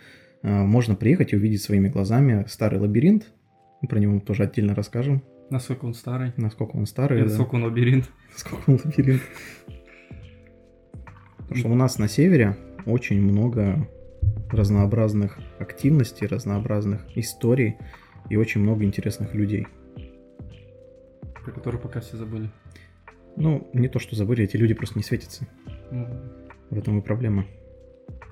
э, 0.43 0.49
можно 0.49 0.95
приехать 0.95 1.33
и 1.33 1.37
увидеть 1.37 1.63
своими 1.63 1.89
глазами 1.89 2.45
старый 2.49 2.81
лабиринт, 2.81 3.33
про 3.89 3.99
него 3.99 4.15
мы 4.15 4.21
тоже 4.21 4.45
отдельно 4.45 4.75
расскажем, 4.75 5.23
Насколько 5.51 5.87
он 5.87 5.95
старый. 5.95 6.33
насколько 6.37 6.77
он 6.77 6.85
старый. 6.85 7.21
И 7.21 7.23
да. 7.23 7.29
насколько 7.29 7.55
он 7.55 7.65
лабиринт. 7.65 8.11
Сколько 8.37 8.71
он 8.71 8.81
лабиринт? 8.85 9.23
Потому 11.39 11.57
что 11.57 11.69
у 11.71 11.75
нас 11.75 11.99
на 11.99 12.09
севере 12.09 12.57
очень 12.89 13.21
много 13.21 13.89
разнообразных 14.51 15.39
активностей, 15.59 16.27
разнообразных 16.27 17.05
историй 17.17 17.77
и 18.31 18.37
очень 18.37 18.61
много 18.61 18.85
интересных 18.85 19.35
людей. 19.35 19.67
Про 21.45 21.53
который 21.53 21.81
пока 21.81 22.01
все 22.01 22.17
забыли. 22.17 22.51
Ну, 23.37 23.69
не 23.73 23.89
то, 23.89 23.99
что 23.99 24.17
забыли, 24.17 24.45
эти 24.45 24.57
люди 24.57 24.75
просто 24.75 24.99
не 24.99 25.05
светятся. 25.05 25.47
Ну, 25.91 26.09
В 26.71 26.79
этом 26.79 26.99
и 26.99 27.03
проблема. 27.03 27.47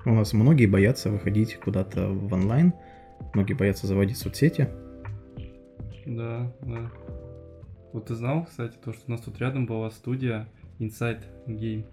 У 0.05 0.13
нас 0.13 0.33
многие 0.33 0.65
боятся 0.65 1.09
выходить 1.09 1.55
куда-то 1.57 2.09
в 2.09 2.33
онлайн, 2.33 2.73
многие 3.33 3.53
боятся 3.53 3.87
заводить 3.87 4.17
соцсети. 4.17 4.69
Да, 6.05 6.53
да. 6.61 6.91
Вот 7.93 8.07
ты 8.07 8.15
знал, 8.15 8.45
кстати, 8.45 8.77
то, 8.83 8.93
что 8.93 9.03
у 9.07 9.11
нас 9.11 9.21
тут 9.21 9.39
рядом 9.39 9.65
была 9.65 9.89
студия 9.91 10.47
Inside 10.79 11.23
Game. 11.47 11.85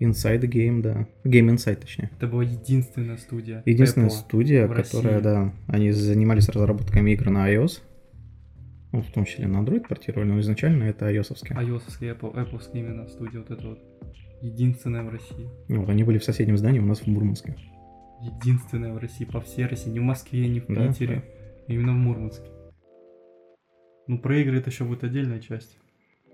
Inside 0.00 0.42
Game, 0.42 0.82
да. 0.82 1.06
Game 1.24 1.48
Inside, 1.54 1.76
точнее. 1.76 2.10
Это 2.16 2.26
была 2.26 2.42
единственная 2.42 3.16
студия. 3.16 3.62
Единственная 3.66 4.08
Apple 4.08 4.12
студия, 4.12 4.68
которая, 4.68 5.14
России. 5.14 5.24
да, 5.24 5.54
они 5.68 5.90
занимались 5.92 6.48
разработками 6.48 7.12
игр 7.12 7.30
на 7.30 7.52
iOS. 7.52 7.80
Ну, 8.92 9.00
в 9.00 9.10
том 9.10 9.24
числе 9.24 9.46
на 9.46 9.58
Android 9.58 9.86
портировали, 9.88 10.28
но 10.28 10.40
изначально 10.40 10.84
это 10.84 11.10
ios 11.10 11.32
iOS 11.32 11.82
Apple, 12.00 12.34
Apple 12.34 12.60
именно 12.74 13.08
студия 13.08 13.40
вот 13.40 13.50
эта 13.50 13.68
вот. 13.68 13.78
Единственная 14.42 15.04
в 15.04 15.08
России. 15.08 15.48
Ну, 15.68 15.80
вот 15.80 15.88
они 15.88 16.02
были 16.02 16.18
в 16.18 16.24
соседнем 16.24 16.58
здании 16.58 16.80
у 16.80 16.84
нас 16.84 17.00
в 17.00 17.06
Мурманске. 17.06 17.56
Единственная 18.20 18.92
в 18.92 18.98
России, 18.98 19.24
по 19.24 19.40
всей 19.40 19.66
России. 19.66 19.88
Не 19.90 20.00
в 20.00 20.02
Москве, 20.02 20.48
не 20.48 20.60
в 20.60 20.66
Да, 20.66 20.88
Питере. 20.88 21.22
Именно 21.68 21.92
в 21.92 21.96
Мурманске. 21.96 22.50
Ну, 24.08 24.18
про 24.18 24.36
игры 24.38 24.58
это 24.58 24.70
еще 24.70 24.84
будет 24.84 25.04
отдельная 25.04 25.38
часть. 25.38 25.78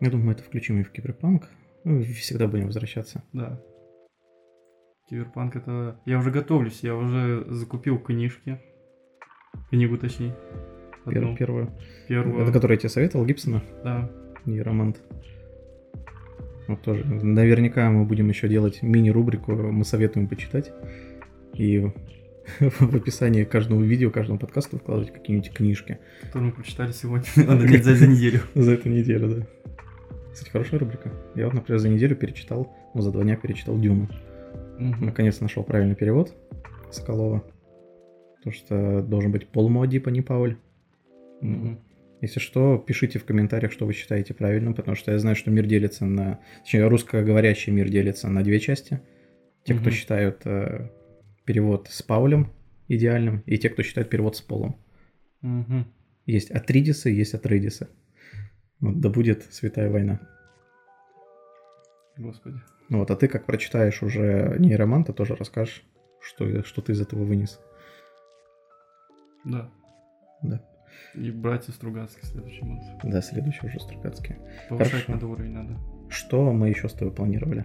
Я 0.00 0.10
думаю, 0.10 0.26
мы 0.26 0.32
это 0.32 0.42
включим 0.42 0.80
и 0.80 0.82
в 0.82 0.90
Киберпанк. 0.90 1.48
Ну, 1.84 2.02
всегда 2.02 2.48
будем 2.48 2.66
возвращаться. 2.66 3.22
Да. 3.32 3.60
Киберпанк 5.08 5.56
это... 5.56 6.00
Я 6.04 6.18
уже 6.18 6.30
готовлюсь, 6.30 6.80
я 6.82 6.94
уже 6.94 7.44
закупил 7.48 7.98
книжки. 7.98 8.60
Книгу, 9.70 9.96
точнее. 9.96 10.36
Пер- 11.06 11.18
Одну, 11.24 11.36
первую. 11.36 11.72
первую. 12.08 12.42
Это 12.42 12.52
который 12.52 12.72
я 12.72 12.78
тебе 12.78 12.88
советовал, 12.90 13.24
Гибсона, 13.24 13.62
Да. 13.82 14.10
нейромант. 14.44 15.00
Вот 16.66 16.82
тоже. 16.82 17.04
Наверняка 17.06 17.90
мы 17.90 18.04
будем 18.04 18.28
еще 18.28 18.46
делать 18.48 18.82
мини-рубрику 18.82 19.52
«Мы 19.52 19.84
советуем 19.86 20.28
почитать». 20.28 20.70
И 21.54 21.78
в 22.60 22.94
описании 22.94 23.44
каждого 23.44 23.82
видео, 23.82 24.10
каждого 24.10 24.36
подкаста 24.36 24.76
выкладывать 24.76 25.12
какие-нибудь 25.12 25.52
книжки 25.52 25.98
Которую 26.22 26.50
мы 26.50 26.52
прочитали 26.54 26.92
сегодня. 26.92 27.26
Надо 27.36 27.66
за 27.94 28.06
неделю. 28.06 28.40
за 28.54 28.72
эту 28.72 28.90
неделю, 28.90 29.28
да. 29.36 29.46
Кстати, 30.38 30.52
хорошая 30.52 30.78
рубрика. 30.78 31.10
Я 31.34 31.46
вот, 31.46 31.54
например, 31.54 31.80
за 31.80 31.88
неделю 31.88 32.14
перечитал, 32.14 32.72
ну, 32.94 33.02
за 33.02 33.10
два 33.10 33.24
дня 33.24 33.34
перечитал 33.34 33.76
«Дюну». 33.76 34.08
Мгм. 34.78 35.06
Наконец 35.06 35.40
нашел 35.40 35.64
правильный 35.64 35.96
перевод 35.96 36.32
Соколова. 36.92 37.44
Потому 38.36 38.52
что 38.52 39.02
должен 39.02 39.32
быть 39.32 39.48
Пол 39.48 39.68
Муаддиб, 39.68 40.06
а 40.06 40.12
не 40.12 40.22
Пауль. 40.22 40.56
Мгм. 41.40 41.80
Если 42.20 42.38
что, 42.38 42.78
пишите 42.78 43.18
в 43.18 43.24
комментариях, 43.24 43.72
что 43.72 43.84
вы 43.84 43.92
считаете 43.92 44.32
правильным, 44.32 44.74
потому 44.74 44.94
что 44.94 45.10
я 45.10 45.18
знаю, 45.18 45.34
что 45.34 45.50
мир 45.50 45.66
делится 45.66 46.06
на... 46.06 46.38
Точнее, 46.62 46.86
русскоговорящий 46.86 47.72
мир 47.72 47.88
делится 47.88 48.28
на 48.28 48.44
две 48.44 48.60
части. 48.60 49.00
Те, 49.64 49.74
кто 49.74 49.86
Мгм. 49.86 49.90
считают 49.90 50.42
э, 50.44 50.88
перевод 51.46 51.88
с 51.90 52.00
Паулем 52.00 52.52
идеальным, 52.86 53.42
и 53.44 53.58
те, 53.58 53.70
кто 53.70 53.82
считает 53.82 54.08
перевод 54.08 54.36
с 54.36 54.40
Полом. 54.40 54.76
Мгм. 55.40 55.92
Есть 56.26 56.52
Атридисы, 56.52 57.10
есть 57.10 57.34
Атрейдисы. 57.34 57.88
Вот, 58.80 59.00
да 59.00 59.08
будет 59.08 59.42
святая 59.52 59.90
война. 59.90 60.20
Господи. 62.16 62.60
Ну 62.88 62.98
вот, 62.98 63.10
а 63.10 63.16
ты 63.16 63.28
как 63.28 63.44
прочитаешь 63.44 64.02
уже 64.02 64.56
нейроманта, 64.58 65.12
тоже 65.12 65.36
расскажешь, 65.36 65.84
что, 66.20 66.62
что 66.64 66.82
ты 66.82 66.92
из 66.92 67.00
этого 67.00 67.24
вынес. 67.24 67.60
Да. 69.44 69.70
Да. 70.42 70.62
И 71.14 71.30
братья 71.30 71.72
Стругацкие 71.72 72.24
следующий 72.24 72.64
монт. 72.64 72.82
Да, 73.04 73.20
следующий 73.20 73.66
уже 73.66 73.78
Стругацкий. 73.80 74.36
Повышать 74.68 74.92
Хорошо. 74.92 75.12
надо 75.12 75.26
уровень 75.26 75.52
надо. 75.52 75.76
Что 76.08 76.52
мы 76.52 76.68
еще 76.68 76.88
с 76.88 76.92
тобой 76.92 77.14
планировали? 77.14 77.64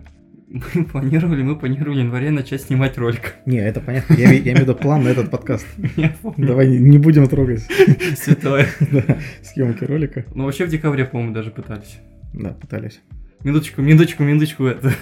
Мы 0.53 0.85
планировали, 0.85 1.41
мы 1.41 1.55
планировали 1.55 1.95
в 1.95 2.03
январе 2.03 2.29
начать 2.29 2.61
снимать 2.61 2.95
ролик. 2.99 3.33
Не, 3.47 3.57
это 3.57 3.81
понятно. 3.81 4.13
Я, 4.13 4.31
я 4.31 4.39
имею 4.39 4.57
в 4.57 4.61
виду 4.61 4.75
план 4.75 5.03
на 5.03 5.07
этот 5.07 5.31
подкаст. 5.31 5.65
Давай 6.37 6.67
не 6.67 6.99
будем 6.99 7.25
трогать 7.27 7.61
Святое. 8.15 8.67
да, 8.91 9.17
съемки 9.41 9.83
ролика. 9.83 10.25
Ну, 10.35 10.45
вообще 10.45 10.65
в 10.65 10.69
декабре, 10.69 11.05
по-моему, 11.05 11.33
даже 11.33 11.49
пытались. 11.49 11.97
Да, 12.33 12.51
пытались. 12.51 13.01
Минуточку, 13.43 13.81
минуточку, 13.81 14.21
минуточку, 14.23 14.65
это, 14.65 14.93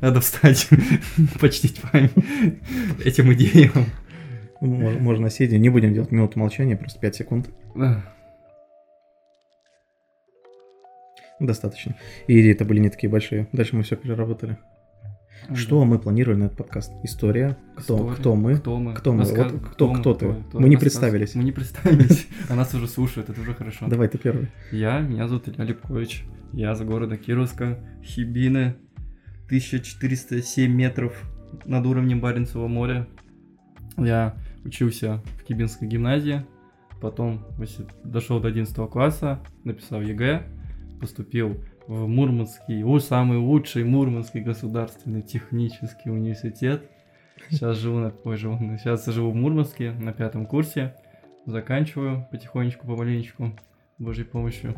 надо 0.00 0.20
встать, 0.20 0.68
почтить 1.40 1.80
память 1.80 2.12
этим 3.04 3.32
идеям. 3.32 3.86
Мож- 4.60 5.00
Можно 5.00 5.30
сидя, 5.30 5.58
не 5.58 5.68
будем 5.68 5.92
делать 5.94 6.12
минуту 6.12 6.38
молчания, 6.38 6.76
просто 6.76 7.00
5 7.00 7.14
секунд. 7.16 7.50
Достаточно. 11.40 11.96
И 12.28 12.40
идеи-то 12.40 12.64
были 12.64 12.78
не 12.78 12.88
такие 12.88 13.10
большие. 13.10 13.48
Дальше 13.52 13.74
мы 13.74 13.82
все 13.82 13.96
переработали. 13.96 14.58
Что 15.54 15.84
мы 15.84 15.98
планировали 15.98 16.38
на 16.40 16.44
этот 16.44 16.56
подкаст? 16.58 16.92
История. 17.02 17.56
Кто, 17.76 17.96
История. 17.96 18.14
кто 18.16 18.34
мы? 18.36 18.56
Кто 18.56 18.78
мы? 18.78 18.94
Кто 18.94 19.12
мы? 19.12 19.24
Вот 19.24 19.60
кто- 19.72 19.92
кто 19.92 20.14
ты? 20.14 20.34
кто- 20.48 20.60
Мы 20.60 20.68
не 20.68 20.76
представились. 20.76 21.34
Мы 21.34 21.44
не 21.44 21.52
представились. 21.52 22.26
А 22.48 22.54
нас 22.54 22.74
уже 22.74 22.86
слушают, 22.88 23.28
это 23.30 23.40
уже 23.40 23.54
хорошо. 23.54 23.86
Давай, 23.88 24.08
ты 24.08 24.18
первый. 24.18 24.48
Я, 24.70 25.00
меня 25.00 25.28
зовут 25.28 25.48
Илья 25.48 25.64
Липкович. 25.64 26.24
Я 26.52 26.72
из 26.72 26.80
города 26.82 27.16
Кировска, 27.16 27.78
Хибины, 28.04 28.76
1407 29.46 30.70
метров 30.72 31.12
над 31.64 31.86
уровнем 31.86 32.20
Баренцева 32.20 32.66
моря. 32.68 33.06
Я 33.96 34.34
учился 34.64 35.22
в 35.40 35.44
Кибинской 35.44 35.88
гимназии, 35.88 36.44
потом 37.00 37.44
дошел 38.04 38.40
до 38.40 38.48
11 38.48 38.74
класса, 38.90 39.40
написал 39.64 40.00
ЕГЭ, 40.00 40.42
поступил 41.00 41.56
в 41.92 42.08
Мурманский, 42.08 43.00
самый 43.00 43.36
лучший 43.36 43.84
Мурманский 43.84 44.40
государственный 44.40 45.20
технический 45.20 46.08
университет. 46.10 46.90
Сейчас 47.50 47.76
живу 47.76 47.98
на, 47.98 48.12
ой, 48.24 48.36
живу, 48.36 48.56
сейчас 48.78 49.04
живу 49.06 49.30
в 49.30 49.34
Мурманске 49.34 49.92
на 49.92 50.12
пятом 50.12 50.46
курсе. 50.46 50.94
Заканчиваю 51.44 52.26
потихонечку, 52.30 52.86
помаленечку, 52.86 53.52
Божьей 53.98 54.24
помощью. 54.24 54.74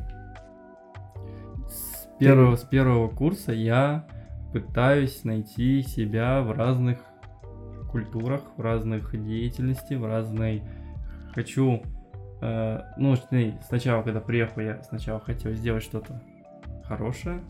С 1.69 2.09
первого, 2.19 2.57
с 2.57 2.65
первого 2.65 3.09
курса 3.09 3.53
я 3.53 4.09
пытаюсь 4.53 5.23
найти 5.25 5.83
себя 5.83 6.43
в 6.43 6.51
разных 6.51 6.99
культурах, 7.93 8.43
в 8.57 8.61
разных 8.61 9.13
деятельности, 9.25 9.95
в 9.95 10.05
разной... 10.05 10.63
Хочу... 11.33 11.83
Э, 12.41 12.81
ну, 12.97 13.15
сначала, 13.69 14.03
когда 14.03 14.21
приехал, 14.21 14.63
я 14.63 14.83
сначала 14.83 15.21
хотел 15.21 15.53
сделать 15.53 15.85
что-то 15.85 16.21
хорошее. 16.87 17.41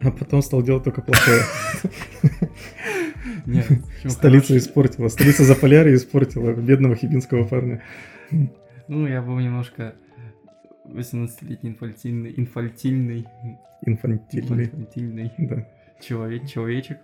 А 0.00 0.10
потом 0.10 0.42
стал 0.42 0.62
делать 0.62 0.84
только 0.84 1.02
плохое. 1.02 1.40
Нет, 3.46 3.66
Столицу 4.06 4.56
испортила. 4.56 5.08
Столица 5.08 5.44
Заполярья 5.44 5.94
испортила 5.94 6.52
бедного 6.52 6.94
хибинского 6.94 7.44
парня. 7.44 7.82
Ну, 8.88 9.06
я 9.06 9.22
был 9.22 9.38
немножко 9.38 9.94
18-летний 10.86 11.70
инфантильный, 11.70 12.34
инфантильный, 12.36 13.26
инфантильный, 13.82 14.64
инфантильный 14.64 15.32
да. 15.38 15.66
человек, 16.00 16.46
человечек. 16.46 16.98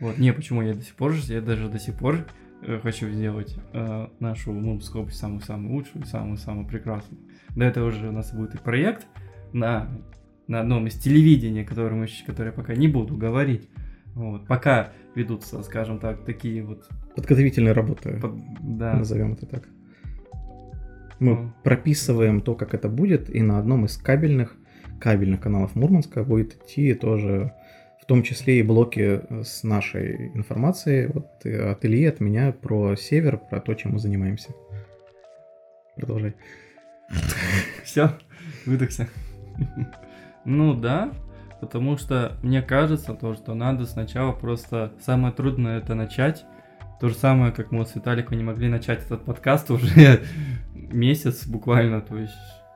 Вот, 0.00 0.18
не, 0.18 0.32
почему 0.32 0.62
я 0.62 0.74
до 0.74 0.82
сих 0.82 0.94
пор, 0.94 1.14
я 1.28 1.40
даже 1.40 1.68
до 1.68 1.78
сих 1.78 1.94
пор 1.94 2.26
э, 2.62 2.80
хочу 2.82 3.08
сделать 3.08 3.56
э, 3.72 4.08
нашу 4.18 4.52
Мумскую 4.52 5.02
область 5.02 5.20
самую-самую 5.20 5.74
лучшую, 5.74 6.04
самую-самую 6.06 6.66
прекрасную. 6.66 7.22
До 7.54 7.64
этого 7.64 7.88
уже 7.88 8.08
у 8.08 8.12
нас 8.12 8.32
будет 8.32 8.54
и 8.54 8.58
проект 8.58 9.06
на, 9.52 9.88
на 10.52 10.60
одном 10.60 10.86
из 10.86 10.94
телевидения, 10.94 11.64
который, 11.64 11.94
мы, 11.94 12.06
который 12.26 12.48
я 12.48 12.52
пока 12.52 12.74
не 12.74 12.86
буду 12.86 13.16
говорить. 13.16 13.68
Вот, 14.14 14.46
пока 14.46 14.92
ведутся, 15.14 15.62
скажем 15.62 15.98
так, 15.98 16.24
такие 16.26 16.62
вот... 16.62 16.86
Подготовительные 17.16 17.72
работы, 17.72 18.18
под, 18.20 18.34
да. 18.60 18.92
назовем 18.92 19.32
это 19.32 19.46
так. 19.46 19.64
Мы 21.18 21.52
прописываем 21.64 22.42
то, 22.42 22.54
как 22.54 22.74
это 22.74 22.90
будет, 22.90 23.34
и 23.34 23.40
на 23.40 23.58
одном 23.58 23.86
из 23.86 23.96
кабельных, 23.96 24.54
кабельных 25.00 25.40
каналов 25.40 25.74
Мурманска 25.74 26.22
будет 26.22 26.56
идти 26.56 26.92
тоже, 26.92 27.54
в 28.02 28.04
том 28.04 28.22
числе 28.22 28.58
и 28.58 28.62
блоки 28.62 29.22
с 29.42 29.62
нашей 29.62 30.32
информацией 30.34 31.06
вот, 31.06 31.46
от 31.46 31.82
Ильи, 31.84 32.04
от 32.04 32.20
меня 32.20 32.52
про 32.52 32.94
север, 32.96 33.38
про 33.38 33.60
то, 33.60 33.72
чем 33.72 33.92
мы 33.92 33.98
занимаемся. 33.98 34.50
Продолжай. 35.96 36.34
Все, 37.84 38.18
выдохся. 38.66 39.08
Ну 40.44 40.74
да, 40.74 41.12
потому 41.60 41.96
что 41.96 42.36
мне 42.42 42.62
кажется 42.62 43.14
то, 43.14 43.34
что 43.34 43.54
надо 43.54 43.86
сначала 43.86 44.32
просто... 44.32 44.92
Самое 45.00 45.32
трудное 45.32 45.78
это 45.78 45.94
начать, 45.94 46.44
то 47.00 47.08
же 47.08 47.14
самое, 47.14 47.52
как 47.52 47.72
мы 47.72 47.84
с 47.84 47.94
Виталиком 47.94 48.38
не 48.38 48.44
могли 48.44 48.68
начать 48.68 49.04
этот 49.04 49.24
подкаст 49.24 49.70
уже 49.70 50.22
месяц 50.74 51.46
буквально. 51.46 52.00
То 52.00 52.16
есть 52.16 52.34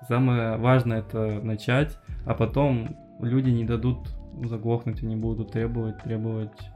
самое 0.08 0.56
важное 0.56 0.99
это 0.99 1.40
начать, 1.42 1.96
а 2.25 2.35
потом 2.35 2.96
люди 3.20 3.50
не 3.50 3.64
дадут 3.64 4.08
заглохнуть, 4.44 5.02
они 5.02 5.16
будут 5.16 5.52
требовать, 5.52 6.02
требовать. 6.02 6.70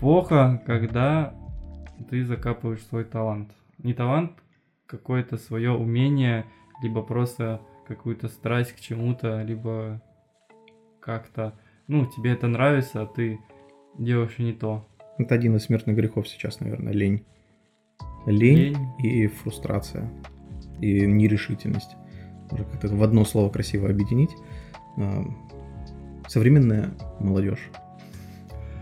Плохо, 0.00 0.62
когда 0.66 1.34
ты 2.08 2.24
закапываешь 2.24 2.82
свой 2.86 3.04
талант. 3.04 3.52
Не 3.78 3.94
талант, 3.94 4.32
какое-то 4.86 5.38
свое 5.38 5.70
умение, 5.72 6.44
либо 6.82 7.02
просто 7.02 7.60
какую-то 7.94 8.28
страсть 8.28 8.72
к 8.72 8.80
чему-то, 8.80 9.42
либо 9.42 10.00
как-то, 11.00 11.54
ну, 11.88 12.06
тебе 12.06 12.32
это 12.32 12.46
нравится, 12.46 13.02
а 13.02 13.06
ты 13.06 13.38
делаешь 13.98 14.38
не 14.38 14.52
то. 14.52 14.86
Это 15.18 15.34
один 15.34 15.56
из 15.56 15.64
смертных 15.64 15.96
грехов 15.96 16.28
сейчас, 16.28 16.60
наверное, 16.60 16.92
лень. 16.92 17.24
Лень, 18.26 18.74
лень. 18.74 18.76
и 19.02 19.26
фрустрация. 19.26 20.10
И 20.80 21.06
нерешительность. 21.06 21.96
Можно 22.50 22.66
как-то 22.66 22.88
в 22.88 23.02
одно 23.02 23.24
слово 23.24 23.50
красиво 23.50 23.88
объединить. 23.88 24.30
А, 24.96 25.24
современная 26.28 26.94
молодежь. 27.20 27.70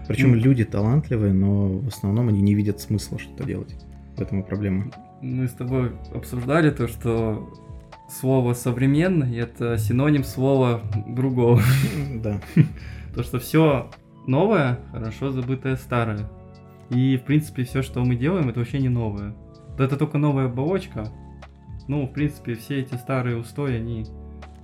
Причем 0.07 0.35
mm. 0.35 0.39
люди 0.39 0.65
талантливые, 0.65 1.33
но 1.33 1.79
в 1.79 1.89
основном 1.89 2.29
они 2.29 2.43
не 2.43 2.55
видят 2.55 2.81
смысла 2.81 3.19
что-то 3.19 3.45
делать. 3.45 3.75
В 4.17 4.21
этом 4.21 4.41
и 4.41 4.47
проблема. 4.47 4.91
Мы 5.21 5.47
с 5.47 5.53
тобой 5.53 5.93
обсуждали 6.15 6.71
то, 6.71 6.89
что 6.89 7.49
слово 8.11 8.55
современный 8.55 9.39
это 9.39 9.79
синоним 9.79 10.25
слова 10.25 10.83
другого. 11.07 11.61
Да. 12.23 12.41
То, 13.15 13.23
что 13.23 13.39
все 13.39 13.91
новое, 14.27 14.79
хорошо 14.93 15.31
забытое 15.31 15.77
старое. 15.77 16.29
И, 16.91 17.17
в 17.17 17.23
принципе, 17.23 17.65
все, 17.65 17.83
что 17.83 18.05
мы 18.05 18.17
делаем, 18.17 18.49
это 18.49 18.59
вообще 18.59 18.79
не 18.79 18.89
новое. 18.89 19.35
Это 19.79 19.97
только 19.97 20.19
новая 20.19 20.47
оболочка. 20.47 21.09
Ну, 21.89 22.07
в 22.07 22.13
принципе, 22.13 22.55
все 22.55 22.81
эти 22.81 22.95
старые 22.95 23.37
устои, 23.37 23.77
они 23.77 24.07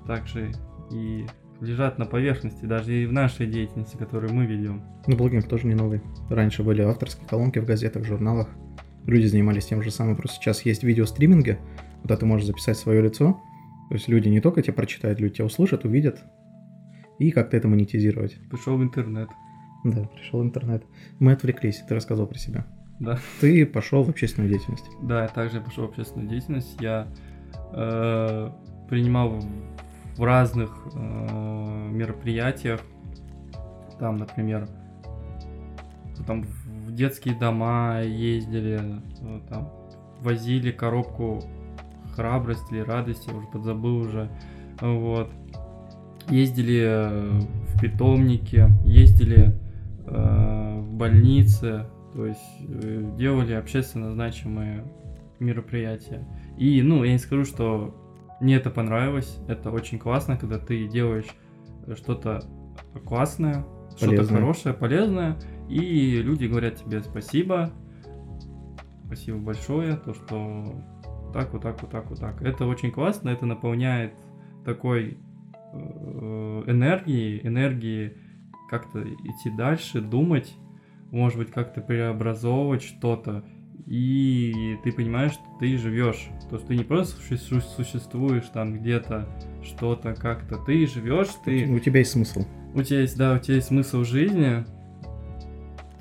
также 0.06 0.52
и 0.90 1.26
лежат 1.60 1.98
на 1.98 2.04
поверхности, 2.04 2.64
даже 2.66 2.94
и 2.94 3.06
в 3.06 3.12
нашей 3.12 3.46
деятельности, 3.46 3.96
которую 3.96 4.34
мы 4.34 4.44
ведем. 4.44 4.82
Ну, 5.06 5.16
блогинг 5.16 5.48
тоже 5.48 5.66
не 5.66 5.74
новый. 5.74 6.02
Раньше 6.28 6.62
были 6.62 6.82
авторские 6.82 7.26
колонки 7.26 7.58
в 7.58 7.64
газетах, 7.64 8.02
в 8.02 8.06
журналах. 8.06 8.48
Люди 9.06 9.26
занимались 9.26 9.66
тем 9.66 9.82
же 9.82 9.90
самым, 9.90 10.16
просто 10.16 10.36
сейчас 10.36 10.62
есть 10.62 10.82
видеостриминги, 10.82 11.58
куда 12.06 12.16
ты 12.16 12.24
можешь 12.24 12.46
записать 12.46 12.78
свое 12.78 13.02
лицо. 13.02 13.40
То 13.88 13.94
есть 13.94 14.06
люди 14.06 14.28
не 14.28 14.40
только 14.40 14.62
тебя 14.62 14.74
прочитают, 14.74 15.18
люди 15.18 15.34
тебя 15.34 15.46
услышат, 15.46 15.84
увидят, 15.84 16.22
и 17.18 17.32
как-то 17.32 17.56
это 17.56 17.66
монетизировать. 17.66 18.38
Пришел 18.48 18.76
в 18.76 18.82
интернет. 18.82 19.28
Да, 19.82 20.04
пришел 20.04 20.40
интернет. 20.40 20.84
Мы 21.18 21.32
отвлеклись, 21.32 21.82
ты 21.88 21.96
рассказал 21.96 22.28
про 22.28 22.38
себя. 22.38 22.64
Да. 23.00 23.18
Ты 23.40 23.66
пошел 23.66 24.04
в 24.04 24.10
общественную 24.10 24.52
деятельность. 24.52 24.84
Да, 25.02 25.22
я 25.22 25.28
также 25.28 25.60
пошел 25.60 25.88
в 25.88 25.90
общественную 25.90 26.28
деятельность. 26.28 26.80
Я 26.80 27.08
э, 27.72 28.50
принимал 28.88 29.40
в 30.16 30.22
разных 30.22 30.70
э, 30.94 31.88
мероприятиях. 31.90 32.82
Там, 33.98 34.18
например, 34.18 34.68
там 36.24 36.42
в 36.42 36.94
детские 36.94 37.34
дома 37.34 38.02
ездили, 38.02 39.02
э, 39.22 39.40
там 39.48 39.72
возили 40.20 40.70
коробку 40.70 41.42
храбрости 42.16 42.72
или 42.72 42.80
радости, 42.80 43.30
уже 43.30 43.46
подзабыл 43.46 43.98
уже. 43.98 44.30
Вот. 44.80 45.30
Ездили 46.28 46.82
э, 46.84 47.38
в 47.40 47.80
питомники, 47.80 48.66
ездили 48.84 49.54
Э, 50.08 50.78
в 50.80 50.92
больнице, 50.92 51.86
то 52.14 52.26
есть 52.26 52.40
э, 52.60 53.14
делали 53.18 53.54
общественно 53.54 54.12
значимые 54.12 54.84
мероприятия. 55.40 56.24
И, 56.56 56.80
ну, 56.80 57.02
я 57.02 57.12
не 57.12 57.18
скажу, 57.18 57.44
что 57.44 57.94
мне 58.40 58.54
это 58.56 58.70
понравилось, 58.70 59.38
это 59.48 59.70
очень 59.70 59.98
классно, 59.98 60.36
когда 60.36 60.58
ты 60.58 60.86
делаешь 60.86 61.26
что-то 61.96 62.44
классное, 63.04 63.66
что-то 63.96 64.24
хорошее, 64.24 64.74
полезное, 64.74 65.36
и 65.68 66.22
люди 66.22 66.44
говорят 66.46 66.76
тебе 66.76 67.00
спасибо, 67.02 67.72
спасибо 69.06 69.38
большое, 69.38 69.96
то, 69.96 70.14
что 70.14 70.72
так, 71.36 71.52
вот 71.52 71.62
так, 71.62 71.82
вот 71.82 71.90
так, 71.90 72.08
вот 72.08 72.18
так. 72.18 72.40
Это 72.40 72.66
очень 72.66 72.90
классно, 72.90 73.28
это 73.28 73.44
наполняет 73.44 74.14
такой 74.64 75.18
э, 75.72 76.62
энергией, 76.66 77.46
энергией 77.46 78.14
как-то 78.70 79.02
идти 79.02 79.50
дальше, 79.50 80.00
думать, 80.00 80.54
может 81.10 81.38
быть, 81.38 81.50
как-то 81.50 81.82
преобразовывать 81.82 82.82
что-то, 82.82 83.44
и 83.86 84.78
ты 84.82 84.92
понимаешь, 84.92 85.32
что 85.32 85.44
ты 85.60 85.76
живешь, 85.76 86.28
то 86.48 86.56
есть 86.56 86.66
ты 86.66 86.74
не 86.74 86.84
просто 86.84 87.20
существуешь 87.20 88.46
там 88.52 88.78
где-то, 88.78 89.28
что-то 89.62 90.14
как-то, 90.14 90.56
ты 90.64 90.86
живешь, 90.86 91.28
ты... 91.44 91.66
У 91.70 91.78
тебя 91.78 91.98
есть 91.98 92.12
смысл. 92.12 92.46
У 92.74 92.82
тебя 92.82 93.00
есть, 93.00 93.18
да, 93.18 93.34
у 93.34 93.38
тебя 93.38 93.56
есть 93.56 93.68
смысл 93.68 94.04
жизни, 94.04 94.64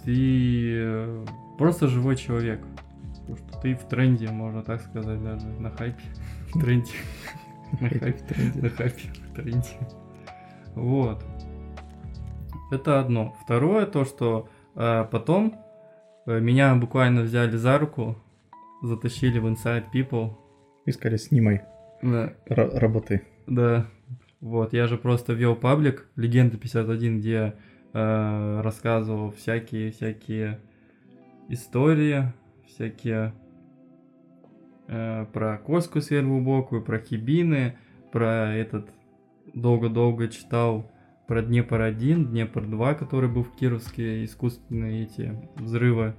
ты 0.06 0.78
э, 0.78 1.26
просто 1.58 1.89
живой 1.89 2.15
человек. 2.15 2.62
Потому 3.27 3.38
что 3.38 3.59
ты 3.59 3.75
в 3.75 3.83
тренде, 3.85 4.29
можно 4.29 4.61
так 4.61 4.81
сказать, 4.81 5.23
даже 5.23 5.47
на 5.47 5.71
хайпе. 5.71 6.03
В 6.53 6.61
тренде. 6.61 6.91
На 7.81 7.89
хайпе, 7.89 8.35
на 8.61 8.69
хайпе, 8.69 9.09
в 9.09 9.35
тренде. 9.35 9.69
Вот. 10.75 11.23
Это 12.71 12.99
одно. 12.99 13.35
Второе, 13.43 13.85
то, 13.85 14.05
что 14.05 14.47
э, 14.75 15.05
потом 15.11 15.55
э, 16.27 16.39
меня 16.39 16.75
буквально 16.75 17.21
взяли 17.21 17.57
за 17.57 17.77
руку, 17.79 18.15
затащили 18.83 19.39
в 19.39 19.47
Inside 19.47 19.85
People. 19.93 20.35
И 20.85 20.91
сказали, 20.91 21.17
снимай. 21.17 21.61
Да. 22.01 22.33
Р- 22.47 22.71
работай. 22.75 23.23
Да. 23.47 23.88
Вот, 24.41 24.73
я 24.73 24.85
же 24.88 24.97
просто 24.97 25.33
вел 25.33 25.55
паблик 25.55 26.07
Легенда 26.15 26.57
51, 26.57 27.19
где 27.19 27.55
э, 27.93 28.61
рассказывал 28.61 29.31
всякие-всякие 29.31 30.59
истории, 31.49 32.31
всякие 32.67 33.34
э, 34.88 35.25
про 35.34 35.58
Кольскую 35.58 36.01
сверхглубокую, 36.01 36.84
про 36.84 36.99
Кибины, 36.99 37.78
про 38.12 38.54
этот 38.56 38.89
долго-долго 39.54 40.28
читал 40.28 40.91
про 41.28 41.41
Днепр-1, 41.41 42.25
Днепр-2, 42.25 42.95
который 42.95 43.30
был 43.30 43.43
в 43.43 43.56
Кировске, 43.56 44.23
искусственные 44.25 45.04
эти 45.04 45.36
взрывы. 45.56 46.15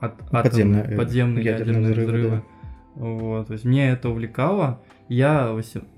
От, 0.00 0.18
Подземные, 0.30 0.82
атомные- 0.82 0.94
э, 0.94 0.96
подземные 0.98 1.44
ядерные 1.44 1.74
ядерные, 1.74 1.92
взрывы, 1.92 2.18
взрывы. 2.18 2.42
Вот, 2.94 3.46
то 3.46 3.52
есть 3.54 3.64
мне 3.64 3.90
это 3.90 4.10
увлекало. 4.10 4.82
Я 5.08 5.48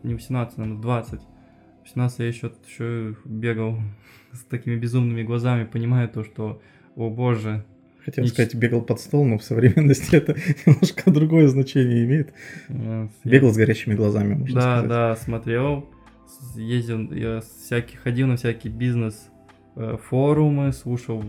не 0.03 0.15
18, 0.15 0.59
наверное, 0.59 0.81
20. 0.81 1.21
В 1.21 1.83
18 1.83 2.19
я 2.21 2.29
еще, 2.29 2.53
еще 2.67 3.17
бегал 3.25 3.77
с 4.33 4.45
такими 4.45 4.77
безумными 4.77 5.23
глазами, 5.23 5.65
понимая 5.65 6.07
то, 6.07 6.23
что, 6.23 6.63
о 6.95 7.11
боже, 7.11 7.65
Хотел 8.05 8.25
Нич- 8.25 8.29
сказать, 8.33 8.55
бегал 8.55 8.83
под 8.83 9.01
стол, 9.01 9.25
но 9.25 9.39
в 9.39 9.45
современности 9.45 10.15
это 10.17 10.37
немножко 10.67 11.11
другое 11.11 11.49
значение 11.49 12.05
имеет. 12.05 12.33
э, 12.69 13.09
я- 13.25 13.31
Бегал 13.31 13.51
с 13.53 13.57
горящими 13.57 13.95
глазами, 13.95 14.35
можно 14.35 14.55
Да, 14.55 14.61
сказать. 14.61 14.89
да, 14.89 15.17
смотрел, 15.17 15.89
с- 16.27 16.57
ездил, 16.59 17.11
я 17.13 17.41
всякий, 17.41 17.97
ходил 17.97 18.27
на 18.27 18.37
всякие 18.37 18.73
бизнес 18.73 19.29
э, 19.77 19.97
форумы, 20.09 20.73
слушал 20.73 21.25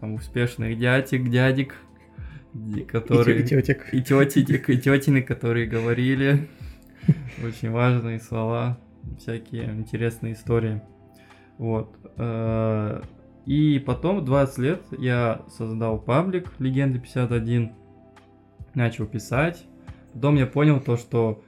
там 0.00 0.14
успешных 0.14 0.78
дядек, 0.78 1.28
дядек, 1.28 1.74
И 2.54 2.80
которые... 2.80 3.40
и 3.40 3.46
тетек. 3.46 3.92
И 3.92 4.00
тетенек, 4.02 4.70
и 4.70 4.78
тетины, 4.78 5.22
которые 5.22 5.66
говорили 5.66 6.48
очень 7.44 7.70
важные 7.70 8.20
слова, 8.20 8.78
всякие 9.18 9.64
интересные 9.64 10.34
истории. 10.34 10.80
Вот. 11.58 11.94
И 13.46 13.78
потом, 13.78 14.20
в 14.20 14.24
20 14.24 14.58
лет, 14.58 14.82
я 14.98 15.42
создал 15.48 15.98
паблик 15.98 16.48
Легенды 16.58 16.98
51, 16.98 17.72
начал 18.74 19.06
писать. 19.06 19.66
Потом 20.12 20.36
я 20.36 20.46
понял 20.46 20.80
то, 20.80 20.96
что... 20.96 21.42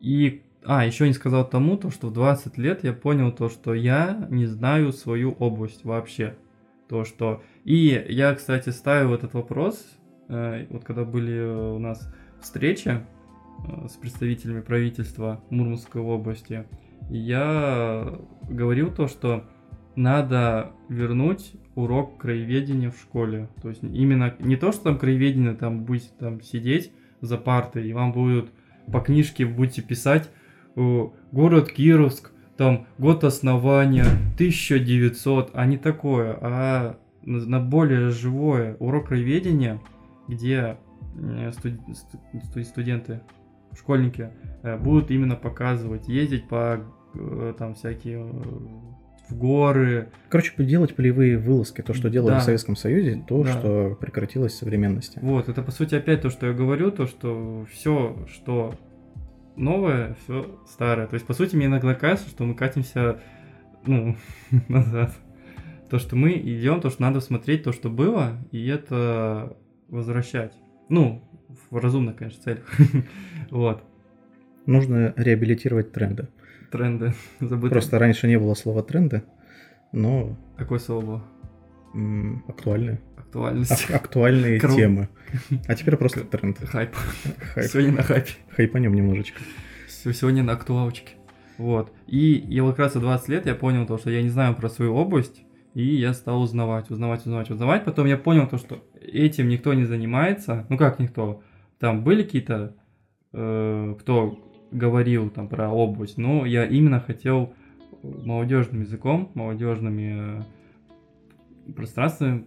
И... 0.00 0.42
А, 0.64 0.84
еще 0.84 1.06
не 1.06 1.12
сказал 1.12 1.48
тому, 1.48 1.76
то, 1.76 1.90
что 1.90 2.08
в 2.08 2.12
20 2.12 2.58
лет 2.58 2.82
я 2.82 2.92
понял 2.92 3.30
то, 3.30 3.48
что 3.48 3.72
я 3.72 4.26
не 4.30 4.46
знаю 4.46 4.92
свою 4.92 5.32
область 5.32 5.84
вообще. 5.84 6.36
То, 6.88 7.04
что... 7.04 7.42
И 7.64 8.04
я, 8.08 8.34
кстати, 8.34 8.70
ставил 8.70 9.12
этот 9.14 9.34
вопрос, 9.34 9.84
э, 10.28 10.66
вот 10.70 10.84
когда 10.84 11.04
были 11.04 11.40
у 11.40 11.78
нас 11.78 12.12
встречи 12.40 12.88
э, 12.88 13.88
с 13.88 13.92
представителями 13.92 14.60
правительства 14.60 15.40
Мурманской 15.50 16.00
области, 16.00 16.66
я 17.10 18.18
говорил 18.48 18.92
то, 18.92 19.06
что 19.06 19.44
надо 19.96 20.72
вернуть 20.88 21.52
урок 21.74 22.18
краеведения 22.18 22.90
в 22.90 22.98
школе. 22.98 23.48
То 23.62 23.70
есть 23.70 23.82
именно 23.82 24.34
не 24.38 24.56
то, 24.56 24.72
что 24.72 24.84
там 24.84 24.98
краеведение, 24.98 25.54
там 25.54 25.84
будете 25.84 26.10
там 26.18 26.40
сидеть 26.42 26.92
за 27.20 27.38
партой, 27.38 27.88
и 27.88 27.92
вам 27.92 28.12
будут 28.12 28.50
по 28.92 29.00
книжке 29.00 29.46
будете 29.46 29.82
писать 29.82 30.30
э, 30.76 31.06
город 31.32 31.72
Кировск, 31.72 32.30
там 32.56 32.86
год 32.98 33.24
основания 33.24 34.06
1900, 34.34 35.50
а 35.54 35.66
не 35.66 35.76
такое, 35.76 36.38
а 36.40 36.98
на 37.22 37.60
более 37.60 38.10
живое 38.10 38.76
урок 38.78 39.08
краеведения, 39.08 39.80
где 40.28 40.78
э, 41.18 41.50
студ- 41.52 41.80
сту- 41.94 42.62
студенты, 42.62 43.20
школьники 43.76 44.30
э, 44.62 44.78
будут 44.78 45.10
именно 45.10 45.36
показывать, 45.36 46.08
ездить 46.08 46.48
по 46.48 46.80
там 47.58 47.74
всякие 47.74 48.18
в 49.28 49.36
горы, 49.36 50.08
Короче, 50.28 50.52
делать 50.58 50.94
полевые 50.94 51.38
вылазки, 51.38 51.80
то, 51.82 51.94
что 51.94 52.08
делали 52.10 52.32
Да. 52.34 52.38
в 52.40 52.42
Советском 52.44 52.76
Союзе, 52.76 53.24
то, 53.26 53.42
Да. 53.42 53.52
что 53.52 53.96
прекратилось 54.00 54.52
в 54.52 54.56
современности. 54.56 55.18
Вот, 55.22 55.48
это 55.48 55.62
по 55.62 55.70
сути 55.72 55.94
опять 55.94 56.22
то, 56.22 56.30
что 56.30 56.46
я 56.46 56.52
говорю, 56.52 56.90
то, 56.90 57.06
что 57.06 57.66
все, 57.72 58.16
что 58.32 58.74
новое, 59.56 60.16
все 60.22 60.58
старое. 60.68 61.06
То 61.06 61.14
есть, 61.14 61.26
по 61.26 61.32
сути, 61.34 61.56
мне 61.56 61.66
иногда 61.66 61.94
кажется, 61.94 62.28
что 62.28 62.44
мы 62.44 62.54
катимся, 62.54 63.20
ну, 63.86 64.16
назад. 64.68 65.12
То, 65.90 65.98
что 65.98 66.16
мы 66.16 66.32
идем, 66.32 66.80
то, 66.80 66.90
что 66.90 67.02
надо 67.02 67.20
смотреть 67.20 67.62
то, 67.62 67.72
что 67.72 67.88
было, 67.90 68.38
и 68.50 68.66
это 68.66 69.56
возвращать. 69.88 70.52
Ну, 70.88 71.22
в 71.70 71.76
разумных, 71.78 72.16
конечно, 72.16 72.42
целях. 72.42 72.64
Вот, 73.50 73.82
Нужно 74.66 75.14
реабилитировать 75.16 75.92
тренды. 75.92 76.26
Тренды 76.70 77.14
забытые. 77.40 77.70
Просто 77.70 77.98
раньше 77.98 78.28
не 78.28 78.38
было 78.38 78.54
слова 78.54 78.82
тренды, 78.82 79.22
но 79.92 80.36
Какое 80.56 80.78
слово 80.78 81.04
было? 81.04 81.24
м, 81.94 82.44
актуальные. 82.48 83.00
Актуальность. 83.16 83.72
Ак- 83.90 83.94
актуальные 83.96 84.58
Кру- 84.60 84.74
темы. 84.74 85.08
А 85.66 85.74
теперь 85.74 85.96
просто 85.96 86.20
К- 86.20 86.30
тренд. 86.30 86.58
Хайп. 86.58 86.94
Хайп. 87.54 87.70
Сегодня 87.70 87.92
на 87.92 88.02
хайпе. 88.02 88.32
Хайпанем 88.50 88.94
немножечко. 88.94 89.40
Сегодня 89.88 90.42
на 90.44 90.52
актуалочке. 90.52 91.12
Вот. 91.58 91.92
И 92.06 92.44
я 92.48 92.62
вот 92.62 92.72
как 92.76 92.86
раз 92.86 92.94
в 92.94 93.00
20 93.00 93.28
лет 93.28 93.46
я 93.46 93.54
понял 93.54 93.86
то, 93.86 93.98
что 93.98 94.10
я 94.10 94.22
не 94.22 94.28
знаю 94.28 94.54
про 94.54 94.68
свою 94.68 94.94
область, 94.94 95.42
и 95.74 95.82
я 95.96 96.12
стал 96.14 96.40
узнавать, 96.42 96.90
узнавать, 96.90 97.20
узнавать, 97.22 97.50
узнавать. 97.50 97.84
Потом 97.84 98.06
я 98.06 98.16
понял 98.16 98.46
то, 98.46 98.56
что 98.58 98.84
этим 99.02 99.48
никто 99.48 99.74
не 99.74 99.84
занимается. 99.84 100.66
Ну 100.68 100.76
как 100.78 100.98
никто? 101.00 101.42
Там 101.80 102.04
были 102.04 102.22
какие-то, 102.22 102.76
э, 103.32 103.94
кто 104.00 104.38
говорил 104.70 105.30
там 105.30 105.48
про 105.48 105.68
область, 105.68 106.18
но 106.18 106.46
я 106.46 106.64
именно 106.64 107.00
хотел 107.00 107.54
молодежным 108.02 108.82
языком, 108.82 109.30
молодежными 109.34 110.42
э, 111.66 111.72
пространствами, 111.72 112.46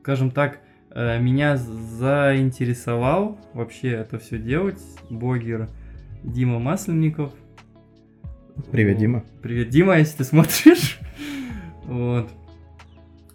скажем 0.00 0.30
так, 0.30 0.60
э, 0.90 1.20
меня 1.20 1.56
заинтересовал 1.56 3.38
вообще 3.52 3.90
это 3.90 4.18
все 4.18 4.38
делать 4.38 4.80
блогер 5.10 5.68
Дима 6.22 6.58
Масленников. 6.58 7.32
Привет. 8.72 8.98
Дима. 8.98 9.24
Привет, 9.42 9.68
Дима, 9.68 9.98
если 9.98 10.18
ты 10.18 10.24
смотришь. 10.24 10.98
Вот. 11.84 12.28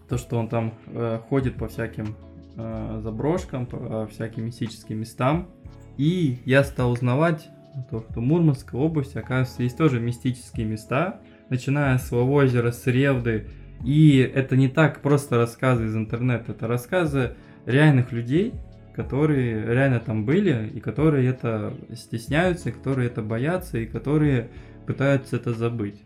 То, 0.08 0.20
что 0.20 0.38
он 0.38 0.48
там 0.48 0.76
э, 0.86 1.20
ходит 1.28 1.56
по 1.56 1.68
всяким 1.68 2.16
э, 2.56 3.00
заброшкам, 3.02 3.66
по 3.66 4.06
всяким 4.06 4.46
мистическим 4.46 5.00
местам. 5.00 5.50
И 5.98 6.38
я 6.46 6.64
стал 6.64 6.92
узнавать 6.92 7.50
то, 7.90 8.02
что 8.02 8.20
в 8.20 8.24
Мурманской 8.24 8.80
области, 8.80 9.18
оказывается, 9.18 9.64
есть 9.64 9.78
тоже 9.78 10.00
мистические 10.00 10.66
места, 10.66 11.22
начиная 11.50 11.98
с 11.98 12.12
озера, 12.14 12.72
с 12.72 12.86
Ревды. 12.88 13.48
И 13.84 14.18
это 14.18 14.56
не 14.56 14.70
так 14.70 15.02
просто 15.02 15.38
рассказы 15.38 15.86
из 15.86 15.96
интернета, 15.96 16.52
это 16.52 16.68
рассказы 16.68 17.36
реальных 17.66 18.12
людей, 18.12 18.54
которые 18.96 19.66
реально 19.66 20.00
там 20.00 20.26
были, 20.26 20.70
и 20.74 20.80
которые 20.80 21.28
это 21.28 21.74
стесняются, 21.96 22.70
и 22.70 22.72
которые 22.72 23.08
это 23.08 23.22
боятся, 23.22 23.80
и 23.80 23.86
которые 23.86 24.50
пытаются 24.86 25.36
это 25.36 25.54
забыть. 25.54 26.02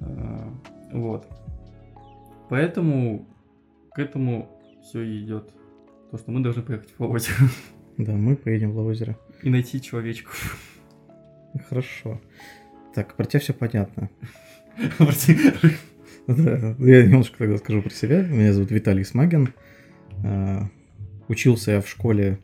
А, 0.00 0.52
Вот. 0.92 1.26
Поэтому 2.48 3.26
к 3.92 3.98
этому 3.98 4.50
все 4.82 5.04
идет. 5.20 5.50
То, 6.10 6.18
что 6.18 6.30
мы 6.30 6.40
должны 6.40 6.62
поехать 6.62 6.92
в 6.96 7.02
озеро 7.02 7.48
Да, 7.98 8.12
мы 8.12 8.36
поедем 8.36 8.72
в 8.72 8.78
озеро. 8.78 9.16
И 9.44 9.50
найти 9.50 9.80
человечку. 9.80 10.32
Хорошо. 11.68 12.20
Так, 12.94 13.14
про 13.14 13.26
тебя 13.26 13.40
все 13.40 13.52
понятно. 13.52 14.10
Да, 16.26 16.74
я 16.78 17.04
немножко 17.04 17.36
тогда 17.36 17.58
скажу 17.58 17.82
про 17.82 17.90
себя. 17.90 18.22
Меня 18.22 18.54
зовут 18.54 18.70
Виталий 18.70 19.04
Смагин. 19.04 19.52
А, 20.24 20.70
Учился 21.28 21.72
я 21.72 21.80
в 21.82 21.88
школе 21.88 22.38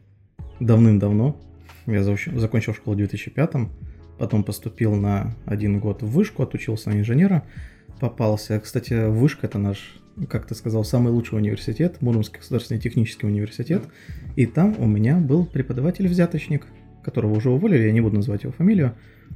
давным-давно. 0.61 1.41
Я 1.87 2.03
закончил 2.03 2.75
школу 2.75 2.95
в 2.95 2.99
2005 2.99 3.51
Потом 4.19 4.45
поступил 4.45 4.95
на 4.95 5.35
один 5.47 5.81
год 5.81 6.03
в 6.03 6.11
вышку, 6.11 6.43
отучился 6.43 6.91
на 6.91 7.01
инженера. 7.01 7.43
Попался. 8.01 8.61
Кстати, 8.61 9.09
вышка 9.09 9.47
это 9.47 9.59
наш, 9.59 9.99
как 10.29 10.47
ты 10.47 10.55
сказал, 10.55 10.85
самый 10.85 11.11
лучший 11.11 11.39
университет, 11.39 12.03
Мурманский 12.03 12.37
государственный 12.37 12.83
технический 12.83 13.27
университет. 13.27 13.83
И 14.37 14.45
там 14.45 14.75
у 14.79 14.87
меня 14.87 15.17
был 15.17 15.47
преподаватель-взяточник, 15.47 16.67
которого 17.03 17.35
уже 17.35 17.51
уволили, 17.51 17.85
я 17.85 17.93
не 17.93 18.01
буду 18.01 18.17
называть 18.17 18.43
его 18.43 18.53
фамилию. 18.53 18.95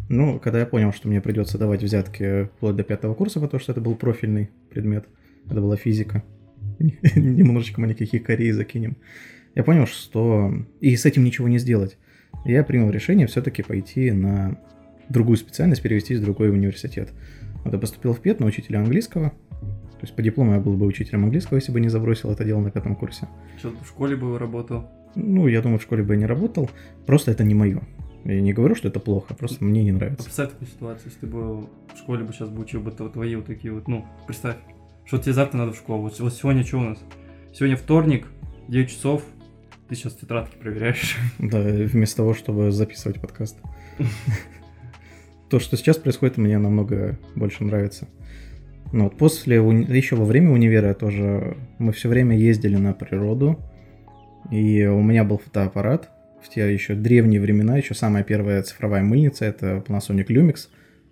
Но 0.08 0.38
когда 0.38 0.60
я 0.60 0.66
понял, 0.66 0.92
что 0.92 1.08
мне 1.08 1.20
придется 1.20 1.58
давать 1.58 1.82
взятки 1.82 2.44
вплоть 2.56 2.76
до 2.76 2.82
пятого 2.82 3.14
курса, 3.14 3.40
потому 3.40 3.60
что 3.60 3.72
это 3.72 3.80
был 3.80 3.94
профильный 3.94 4.50
предмет, 4.70 5.06
это 5.46 5.60
была 5.60 5.76
физика, 5.76 6.22
немножечко 6.78 7.80
мы 7.80 7.86
никаких 7.86 8.22
корей 8.22 8.50
закинем, 8.52 8.96
я 9.54 9.62
понял, 9.62 9.86
что 9.86 10.52
и 10.80 10.96
с 10.96 11.06
этим 11.06 11.24
ничего 11.24 11.48
не 11.48 11.58
сделать. 11.58 11.96
Я 12.44 12.64
принял 12.64 12.90
решение 12.90 13.26
все-таки 13.26 13.62
пойти 13.62 14.10
на 14.10 14.58
другую 15.08 15.36
специальность, 15.36 15.82
перевестись 15.82 16.18
в 16.18 16.24
другой 16.24 16.50
университет. 16.50 17.10
Вот 17.64 17.72
я 17.72 17.78
поступил 17.78 18.12
в 18.12 18.20
ПЕТ 18.20 18.40
на 18.40 18.46
учителя 18.46 18.80
английского. 18.80 19.32
То 20.04 20.06
есть 20.06 20.16
по 20.16 20.20
диплому 20.20 20.52
я 20.52 20.60
был 20.60 20.74
бы 20.74 20.84
учителем 20.84 21.24
английского, 21.24 21.56
если 21.56 21.72
бы 21.72 21.80
не 21.80 21.88
забросил 21.88 22.30
это 22.30 22.44
дело 22.44 22.60
на 22.60 22.70
пятом 22.70 22.94
курсе. 22.94 23.26
Что 23.56 23.70
в 23.70 23.88
школе 23.88 24.16
бы 24.16 24.38
работал? 24.38 24.90
Ну, 25.14 25.48
я 25.48 25.62
думаю, 25.62 25.78
в 25.78 25.82
школе 25.82 26.02
бы 26.02 26.12
я 26.12 26.20
не 26.20 26.26
работал. 26.26 26.70
Просто 27.06 27.30
это 27.30 27.42
не 27.42 27.54
мое. 27.54 27.80
Я 28.26 28.42
не 28.42 28.52
говорю, 28.52 28.74
что 28.74 28.88
это 28.88 29.00
плохо, 29.00 29.32
просто 29.32 29.64
мне 29.64 29.82
не 29.82 29.92
нравится. 29.92 30.24
Представь 30.24 30.50
такую 30.50 30.68
ситуацию, 30.68 31.06
если 31.06 31.20
ты 31.20 31.26
бы 31.26 31.62
в 31.62 31.68
школе 31.96 32.22
бы 32.22 32.34
сейчас 32.34 32.50
бы 32.50 32.60
учил 32.60 32.82
бы 32.82 32.90
тв- 32.90 33.10
твои 33.14 33.34
вот 33.34 33.46
такие 33.46 33.72
вот, 33.72 33.88
ну, 33.88 34.04
представь, 34.26 34.56
что 35.06 35.16
тебе 35.16 35.32
завтра 35.32 35.56
надо 35.56 35.72
в 35.72 35.76
школу. 35.76 36.02
Вот, 36.02 36.20
вот 36.20 36.34
сегодня 36.34 36.64
что 36.64 36.80
у 36.80 36.82
нас? 36.82 36.98
Сегодня 37.54 37.78
вторник, 37.78 38.26
9 38.68 38.90
часов, 38.90 39.22
ты 39.88 39.94
сейчас 39.94 40.12
тетрадки 40.16 40.54
проверяешь. 40.58 41.16
Да, 41.38 41.62
вместо 41.62 42.18
того, 42.18 42.34
чтобы 42.34 42.72
записывать 42.72 43.22
подкаст. 43.22 43.56
то, 45.48 45.60
что 45.60 45.78
сейчас 45.78 45.96
происходит, 45.96 46.36
мне 46.36 46.58
намного 46.58 47.18
больше 47.34 47.64
нравится. 47.64 48.06
Ну, 48.94 49.04
вот 49.04 49.18
после, 49.18 49.56
еще 49.56 50.14
во 50.14 50.24
время 50.24 50.52
универа 50.52 50.94
тоже 50.94 51.56
мы 51.78 51.90
все 51.90 52.08
время 52.08 52.38
ездили 52.38 52.76
на 52.76 52.92
природу, 52.92 53.58
и 54.52 54.84
у 54.84 55.02
меня 55.02 55.24
был 55.24 55.38
фотоаппарат 55.38 56.10
в 56.40 56.48
те 56.48 56.72
еще 56.72 56.94
древние 56.94 57.40
времена, 57.40 57.76
еще 57.76 57.94
самая 57.94 58.22
первая 58.22 58.62
цифровая 58.62 59.02
мыльница, 59.02 59.46
это 59.46 59.82
Panasonic 59.84 60.28
Lumix, 60.28 60.68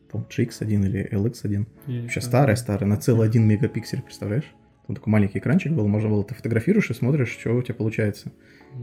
по-моему, 0.08 0.30
GX1 0.30 0.86
или 0.86 1.12
LX1. 1.12 1.66
Еще 2.04 2.20
старая, 2.20 2.54
старая, 2.54 2.88
на 2.88 2.98
целый 2.98 3.26
один 3.26 3.48
мегапиксель, 3.48 4.02
представляешь? 4.02 4.48
Там 4.86 4.94
такой 4.94 5.10
маленький 5.10 5.40
экранчик 5.40 5.72
был, 5.72 5.88
можно 5.88 6.08
было, 6.08 6.22
ты 6.22 6.36
фотографируешь 6.36 6.88
и 6.90 6.94
смотришь, 6.94 7.30
что 7.30 7.50
у 7.50 7.62
тебя 7.62 7.74
получается. 7.74 8.30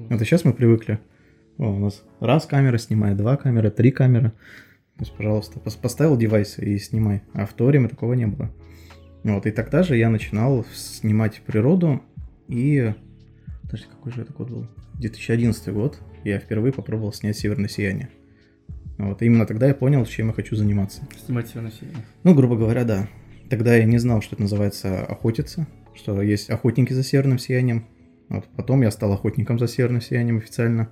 Вот 0.09 0.21
и 0.21 0.25
сейчас 0.25 0.43
мы 0.43 0.51
привыкли. 0.51 0.99
О, 1.57 1.71
у 1.73 1.79
нас 1.79 2.03
раз 2.19 2.45
камера 2.45 2.77
снимает, 2.77 3.15
два 3.15 3.37
камеры, 3.37 3.71
три 3.71 3.91
камеры. 3.91 4.31
То 4.97 5.05
есть, 5.05 5.15
пожалуйста, 5.15 5.57
пос- 5.59 5.79
поставил 5.81 6.17
девайс 6.17 6.59
и 6.59 6.77
снимай. 6.79 7.21
А 7.31 7.45
в 7.45 7.53
то 7.53 7.65
время 7.65 7.87
такого 7.87 8.13
не 8.13 8.27
было. 8.27 8.51
Вот, 9.23 9.45
и 9.45 9.51
тогда 9.51 9.83
же 9.83 9.97
я 9.97 10.09
начинал 10.09 10.65
снимать 10.73 11.41
природу, 11.45 12.01
и... 12.47 12.93
Подожди, 13.63 13.85
какой 13.89 14.11
же 14.11 14.21
это 14.21 14.33
год 14.33 14.49
был? 14.49 14.67
2011 14.95 15.73
год. 15.73 15.99
Я 16.23 16.39
впервые 16.39 16.73
попробовал 16.73 17.13
снять 17.13 17.37
«Северное 17.37 17.69
сияние». 17.69 18.09
Вот, 18.97 19.21
и 19.21 19.25
именно 19.25 19.45
тогда 19.45 19.67
я 19.67 19.73
понял, 19.73 20.05
чем 20.05 20.27
я 20.27 20.33
хочу 20.33 20.55
заниматься. 20.55 21.07
Снимать 21.25 21.53
на 21.55 21.71
себе. 21.71 21.91
Ну, 22.23 22.35
грубо 22.35 22.57
говоря, 22.57 22.83
да. 22.83 23.07
Тогда 23.49 23.75
я 23.75 23.85
не 23.85 23.97
знал, 23.97 24.21
что 24.21 24.35
это 24.35 24.43
называется 24.43 25.05
охотиться, 25.05 25.67
что 25.95 26.21
есть 26.21 26.49
охотники 26.49 26.93
за 26.93 27.03
северным 27.03 27.39
сиянием. 27.39 27.85
Вот, 28.27 28.45
потом 28.55 28.81
я 28.81 28.91
стал 28.91 29.13
охотником 29.13 29.57
за 29.57 29.67
северным 29.67 30.01
сиянием 30.01 30.37
официально. 30.37 30.89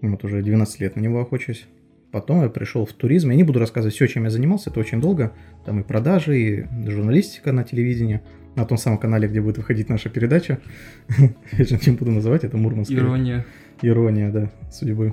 Вот 0.00 0.24
уже 0.24 0.42
12 0.42 0.80
лет 0.80 0.96
на 0.96 1.00
него 1.00 1.20
охочусь. 1.20 1.66
Потом 2.12 2.42
я 2.42 2.48
пришел 2.48 2.86
в 2.86 2.92
туризм. 2.92 3.30
Я 3.30 3.36
не 3.36 3.42
буду 3.42 3.58
рассказывать 3.58 3.94
все, 3.94 4.06
чем 4.06 4.24
я 4.24 4.30
занимался, 4.30 4.70
это 4.70 4.80
очень 4.80 5.00
долго. 5.00 5.32
Там 5.64 5.80
и 5.80 5.82
продажи, 5.82 6.38
и 6.38 6.66
журналистика 6.88 7.52
на 7.52 7.64
телевидении. 7.64 8.20
На 8.54 8.64
том 8.64 8.78
самом 8.78 8.98
канале, 8.98 9.28
где 9.28 9.40
будет 9.42 9.58
выходить 9.58 9.88
наша 9.90 10.08
передача. 10.08 10.60
Я 11.52 11.64
же 11.64 11.78
не 11.84 11.92
буду 11.92 12.10
называть, 12.10 12.42
это 12.42 12.56
Мурманск. 12.56 12.90
Ирония. 12.90 13.44
Ирония, 13.82 14.30
да, 14.30 14.50
судьбы. 14.72 15.12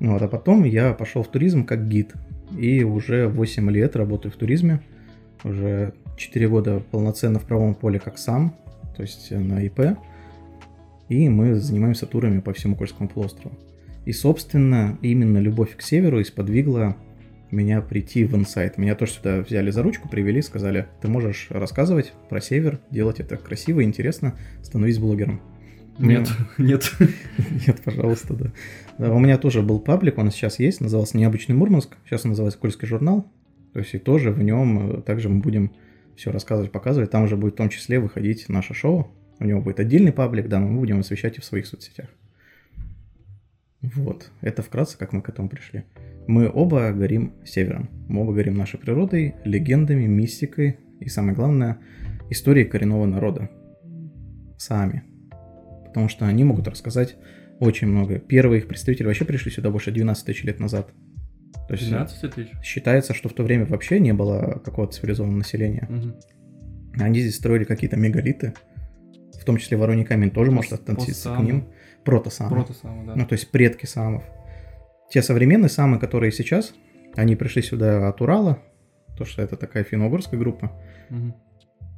Ну 0.00 0.12
Вот, 0.12 0.22
а 0.22 0.26
потом 0.26 0.64
я 0.64 0.92
пошел 0.92 1.22
в 1.22 1.28
туризм 1.28 1.64
как 1.64 1.88
гид. 1.88 2.12
И 2.58 2.82
уже 2.82 3.28
8 3.28 3.70
лет 3.70 3.94
работаю 3.94 4.32
в 4.32 4.36
туризме. 4.36 4.80
Уже 5.44 5.92
4 6.16 6.48
года 6.48 6.82
полноценно 6.90 7.38
в 7.38 7.44
правом 7.44 7.74
поле 7.74 7.98
как 7.98 8.18
сам, 8.18 8.56
то 8.96 9.02
есть 9.02 9.30
на 9.30 9.60
ИП. 9.62 9.96
И 11.08 11.28
мы 11.28 11.54
занимаемся 11.54 12.06
турами 12.06 12.40
по 12.40 12.52
всему 12.52 12.76
Кольскому 12.76 13.08
полуострову. 13.08 13.56
И, 14.04 14.12
собственно, 14.12 14.98
именно 15.02 15.38
любовь 15.38 15.76
к 15.76 15.82
северу 15.82 16.20
и 16.20 16.24
сподвигла 16.24 16.96
меня 17.50 17.80
прийти 17.80 18.24
в 18.24 18.34
инсайт. 18.34 18.78
Меня 18.78 18.94
тоже 18.94 19.12
сюда 19.12 19.40
взяли 19.40 19.70
за 19.70 19.82
ручку, 19.82 20.08
привели, 20.08 20.42
сказали, 20.42 20.88
ты 21.00 21.08
можешь 21.08 21.46
рассказывать 21.50 22.12
про 22.28 22.40
север, 22.40 22.80
делать 22.90 23.20
это 23.20 23.36
красиво 23.36 23.82
интересно, 23.82 24.38
становись 24.62 24.98
блогером. 24.98 25.40
Нет, 25.98 26.28
нет. 26.58 26.92
Нет, 27.66 27.80
пожалуйста, 27.84 28.34
да. 28.34 28.52
Да, 28.98 29.12
У 29.12 29.18
меня 29.18 29.38
тоже 29.38 29.62
был 29.62 29.80
паблик, 29.80 30.18
он 30.18 30.30
сейчас 30.30 30.58
есть, 30.58 30.80
назывался 30.80 31.16
«Необычный 31.16 31.54
Мурманск», 31.54 31.96
сейчас 32.04 32.24
он 32.24 32.30
называется 32.30 32.58
«Кольский 32.58 32.88
журнал». 32.88 33.30
То 33.72 33.80
есть 33.80 33.94
и 33.94 33.98
тоже 33.98 34.30
в 34.30 34.42
нем 34.42 34.98
э, 34.98 35.02
также 35.02 35.28
мы 35.28 35.40
будем 35.40 35.72
все 36.16 36.30
рассказывать, 36.30 36.70
показывать. 36.70 37.10
Там 37.10 37.26
же 37.26 37.36
будет 37.36 37.54
в 37.54 37.56
том 37.56 37.68
числе 37.68 37.98
выходить 37.98 38.48
наше 38.48 38.72
шоу. 38.72 39.12
У 39.40 39.44
него 39.44 39.60
будет 39.60 39.80
отдельный 39.80 40.12
паблик, 40.12 40.48
да, 40.48 40.60
но 40.60 40.68
мы 40.68 40.78
будем 40.78 41.00
освещать 41.00 41.38
и 41.38 41.40
в 41.40 41.44
своих 41.44 41.66
соцсетях. 41.66 42.08
Вот, 43.94 44.30
это 44.40 44.62
вкратце, 44.62 44.96
как 44.98 45.12
мы 45.12 45.22
к 45.22 45.28
этому 45.28 45.48
пришли. 45.48 45.84
Мы 46.26 46.50
оба 46.52 46.90
горим 46.92 47.34
севером. 47.44 47.90
Мы 48.08 48.22
оба 48.22 48.32
горим 48.32 48.54
нашей 48.54 48.78
природой, 48.78 49.34
легендами, 49.44 50.06
мистикой 50.06 50.78
и, 51.00 51.08
самое 51.08 51.34
главное, 51.34 51.78
историей 52.30 52.64
коренного 52.64 53.04
народа. 53.06 53.50
Сами. 54.56 55.04
Потому 55.86 56.08
что 56.08 56.26
они 56.26 56.44
могут 56.44 56.66
рассказать 56.66 57.16
очень 57.60 57.88
много. 57.88 58.18
Первые 58.18 58.60
их 58.60 58.68
представители 58.68 59.06
вообще 59.06 59.24
пришли 59.24 59.50
сюда 59.50 59.70
больше 59.70 59.92
12 59.92 60.24
тысяч 60.24 60.44
лет 60.44 60.60
назад. 60.60 60.92
То 61.68 61.74
есть 61.74 61.88
12 61.88 62.34
тысяч? 62.34 62.50
считается, 62.62 63.14
что 63.14 63.28
в 63.28 63.32
то 63.32 63.42
время 63.42 63.66
вообще 63.66 64.00
не 64.00 64.12
было 64.12 64.60
какого-то 64.64 64.94
цивилизованного 64.94 65.38
населения. 65.38 65.86
Мгм. 65.88 66.14
Они 66.94 67.20
здесь 67.20 67.36
строили 67.36 67.64
какие-то 67.64 67.96
мегалиты, 67.96 68.54
в 69.38 69.44
том 69.44 69.56
числе 69.56 69.76
Вороньий 69.76 70.04
камень 70.04 70.30
тоже 70.30 70.50
может 70.50 70.72
Пос- 70.72 70.76
относиться 70.76 71.34
к 71.34 71.40
ним. 71.40 71.68
Протосамы. 72.04 72.50
Прото 72.50 72.74
самое, 72.74 73.06
да. 73.06 73.14
Ну, 73.16 73.26
то 73.26 73.34
есть 73.34 73.50
предки 73.50 73.86
самов. 73.86 74.24
Те 75.10 75.22
современные 75.22 75.68
самы, 75.68 75.98
которые 75.98 76.32
сейчас, 76.32 76.74
они 77.14 77.36
пришли 77.36 77.62
сюда 77.62 78.08
от 78.08 78.20
Урала, 78.20 78.58
то 79.16 79.24
что 79.24 79.42
это 79.42 79.56
такая 79.56 79.84
финно-угорская 79.84 80.38
группа, 80.38 80.72
Мгм. 81.10 81.34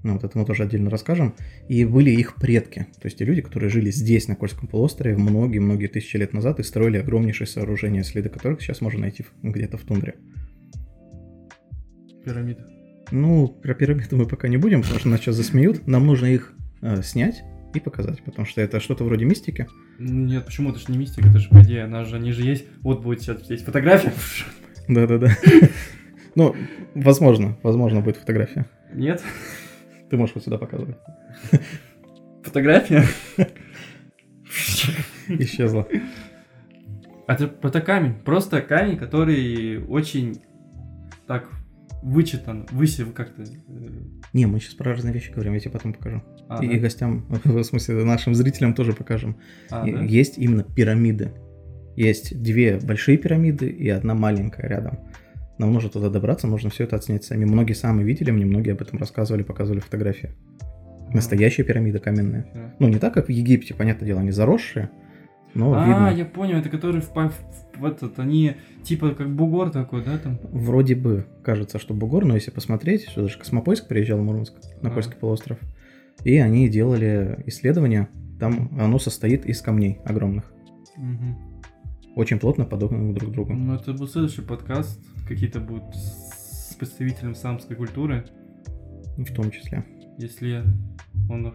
ну, 0.03 0.13
вот 0.15 0.25
это 0.25 0.39
мы 0.39 0.45
тоже 0.45 0.65
отдельно 0.65 0.91
расскажем, 0.91 1.35
и 1.69 1.85
были 1.85 2.11
их 2.11 2.35
предки, 2.35 2.87
то 3.01 3.07
есть 3.07 3.19
те 3.19 3.25
люди, 3.25 3.41
которые 3.41 3.71
жили 3.71 3.91
здесь, 3.91 4.29
на 4.29 4.37
Кольском 4.37 4.69
полуострове, 4.69 5.17
многие-многие 5.17 5.87
тысячи 5.87 6.17
лет 6.17 6.33
назад 6.33 6.61
и 6.61 6.63
строили 6.63 6.99
огромнейшие 6.99 7.47
сооружения, 7.47 8.03
следы 8.03 8.29
которых 8.29 8.61
сейчас 8.61 8.81
можно 8.81 9.01
найти 9.01 9.25
где-то 9.43 9.79
в 9.79 9.83
тундре. 9.83 10.15
Пирамида. 12.25 12.67
Ну, 13.13 13.49
про 13.49 13.75
пирамиды 13.75 14.17
мы 14.17 14.27
пока 14.27 14.49
не 14.49 14.57
будем, 14.57 14.83
потому 14.83 14.99
что 14.99 15.09
нас 15.09 15.21
сейчас 15.21 15.37
засмеют. 15.37 15.87
Нам 15.87 16.07
нужно 16.07 16.27
их 16.27 16.53
э, 16.83 17.03
снять 17.03 17.45
и 17.77 17.81
показать, 17.81 18.23
потому 18.23 18.47
что 18.47 18.61
это 18.61 18.81
что-то 18.81 19.05
вроде 19.05 19.25
мистики. 19.25 19.69
Нет, 19.99 20.45
почему? 20.45 20.71
Это 20.71 20.79
же 20.79 20.87
не 20.89 20.99
мистика, 20.99 21.29
это 21.29 21.39
же 21.39 21.49
по 21.49 21.63
идее, 21.63 21.85
она 21.85 22.05
же, 22.05 22.17
они 22.17 22.33
же 22.33 22.43
есть. 22.43 22.67
Вот 22.81 23.03
будет 23.03 23.21
сейчас 23.21 23.45
здесь 23.45 23.63
фотография. 23.63 24.13
Да-да-да. 24.89 25.31
Ну, 26.35 26.55
возможно, 26.95 27.59
возможно 27.63 28.01
будет 28.01 28.17
фотография. 28.17 28.67
Нет? 28.93 29.23
Ты 30.11 30.17
можешь 30.17 30.35
вот 30.35 30.45
сюда 30.45 30.59
показывать. 30.59 30.97
Фотография? 32.43 33.05
Исчезла. 35.29 35.89
А 37.27 37.35
Это, 37.35 37.53
это 37.63 37.81
камень. 37.81 38.15
Просто 38.15 38.61
камень, 38.63 38.97
который 38.97 39.85
очень 39.85 40.43
так 41.27 41.49
вычитан, 42.03 42.67
высев 42.71 43.13
как-то. 43.13 43.45
Не, 44.37 44.45
мы 44.45 44.61
сейчас 44.61 44.75
про 44.75 44.93
разные 44.93 45.15
вещи 45.15 45.33
говорим, 45.33 45.55
я 45.55 45.61
тебе 45.61 45.71
потом 45.71 45.95
покажу. 45.95 46.23
А, 46.51 46.63
и, 46.63 46.69
да? 46.69 46.77
гостям, 46.77 47.25
в 47.45 47.63
смысле, 47.65 48.05
нашим 48.05 48.35
зрителям 48.35 48.75
тоже 48.75 48.93
покажем. 48.93 49.39
А, 49.71 49.89
И- 49.89 49.93
да? 49.93 50.03
Есть 50.03 50.37
именно 50.37 50.63
пирамиды. 50.63 51.33
Есть 51.97 52.43
две 52.43 52.79
большие 52.79 53.17
пирамиды 53.17 53.67
и 53.71 53.89
одна 53.89 54.13
маленькая 54.15 54.69
рядом. 54.69 54.99
Нам 55.57 55.73
нужно 55.73 55.89
туда 55.89 56.11
добраться, 56.11 56.47
нужно 56.47 56.69
все 56.69 56.85
это 56.85 56.97
отснять 56.97 57.25
сами. 57.25 57.47
Многие 57.47 57.73
сами 57.73 58.03
видели, 58.03 58.31
мне 58.31 58.45
многие 58.45 58.73
об 58.73 58.83
этом 58.83 58.99
рассказывали, 58.99 59.43
показывали 59.43 59.81
фотографии. 59.81 60.33
Настоящие 61.15 61.65
пирамиды 61.65 61.99
каменные. 61.99 62.45
Да. 62.53 62.75
Ну, 62.79 62.89
не 62.89 62.99
так, 62.99 63.15
как 63.15 63.29
в 63.29 63.31
Египте, 63.31 63.73
понятное 63.73 64.07
дело, 64.07 64.21
они 64.21 64.33
заросшие, 64.33 64.91
но 65.57 65.75
а, 65.75 65.87
видно. 65.87 66.09
я 66.19 66.25
понял, 66.25 66.57
это 66.59 66.69
которые 66.69 67.01
в, 67.03 67.09
в- 67.15 67.79
в 67.81 67.85
этот, 67.85 68.19
они 68.19 68.57
типа 68.85 69.11
как 69.15 69.29
бугор 69.35 69.71
такой, 69.71 70.05
да, 70.05 70.19
там? 70.19 70.39
Вроде 70.53 70.95
бы 70.95 71.27
кажется, 71.43 71.79
что 71.79 71.95
бугор, 71.95 72.25
но 72.25 72.35
если 72.35 72.51
посмотреть, 72.51 73.03
сюда 73.09 73.29
же 73.29 73.39
Космопоиск 73.39 73.89
приезжал 73.89 74.19
в 74.19 74.23
Мурманск, 74.23 74.55
на 74.83 74.91
А. 74.91 74.93
Кольский 74.93 75.17
полуостров, 75.17 75.59
и 76.25 76.37
они 76.39 76.69
делали 76.69 77.43
исследования, 77.47 78.09
там 78.41 78.71
оно 78.81 78.99
состоит 78.99 79.45
из 79.47 79.61
камней 79.63 79.99
огромных, 80.05 80.53
Мгм. 80.97 81.37
очень 82.15 82.39
плотно 82.39 82.65
подогнанных 82.65 83.15
друг 83.15 83.31
к 83.31 83.33
другу. 83.35 83.53
Ну, 83.53 83.75
это 83.75 83.93
был 83.93 84.09
следующий 84.09 84.43
подкаст. 84.43 85.01
Какие-то 85.29 85.61
будут 85.61 85.95
с 85.95 86.75
представителем 86.79 87.35
самской 87.35 87.77
культуры. 87.77 88.25
В 89.19 89.33
том 89.35 89.51
числе. 89.51 89.85
Если 90.19 90.63
он 91.29 91.55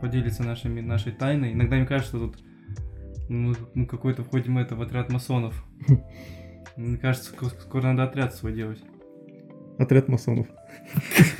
поделится 0.00 0.42
нашими, 0.42 0.80
нашей 0.80 1.12
тайной. 1.12 1.52
Иногда 1.52 1.76
мне 1.76 1.86
кажется, 1.86 2.16
что 2.16 2.26
тут 2.28 2.42
мы, 3.28 3.54
мы 3.74 3.86
какой-то 3.86 4.22
входим 4.24 4.58
это 4.58 4.74
в 4.76 4.82
отряд 4.82 5.10
масонов. 5.12 5.64
Мне 6.76 6.96
кажется, 6.98 7.32
ск- 7.34 7.60
скоро 7.60 7.84
надо 7.92 8.04
отряд 8.04 8.34
свой 8.34 8.52
делать. 8.52 8.80
Отряд 9.78 10.08
масонов. 10.08 10.46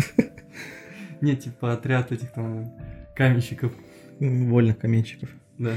Не, 1.21 1.37
типа 1.37 1.73
отряд 1.73 2.13
этих 2.13 2.33
там 2.33 2.73
каменщиков. 3.17 3.73
Вольных 4.21 4.79
каменщиков. 4.79 5.29
Да. 5.59 5.73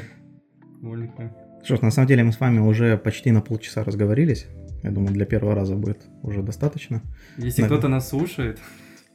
Вольных 0.82 1.12
камен- 1.16 1.32
Что 1.64 1.76
ж, 1.78 1.82
на 1.82 1.92
самом 1.92 2.08
деле 2.08 2.24
мы 2.24 2.32
с 2.32 2.40
вами 2.40 2.60
уже 2.60 2.98
почти 2.98 3.32
на 3.32 3.42
полчаса 3.42 3.84
разговорились. 3.84 4.48
Я 4.84 4.92
думаю, 4.92 5.14
для 5.14 5.26
первого 5.26 5.56
раза 5.56 5.76
будет 5.76 6.02
уже 6.22 6.44
достаточно. 6.44 7.02
Если 7.38 7.64
кто-то 7.64 7.88
нас 7.88 8.10
слушает, 8.10 8.60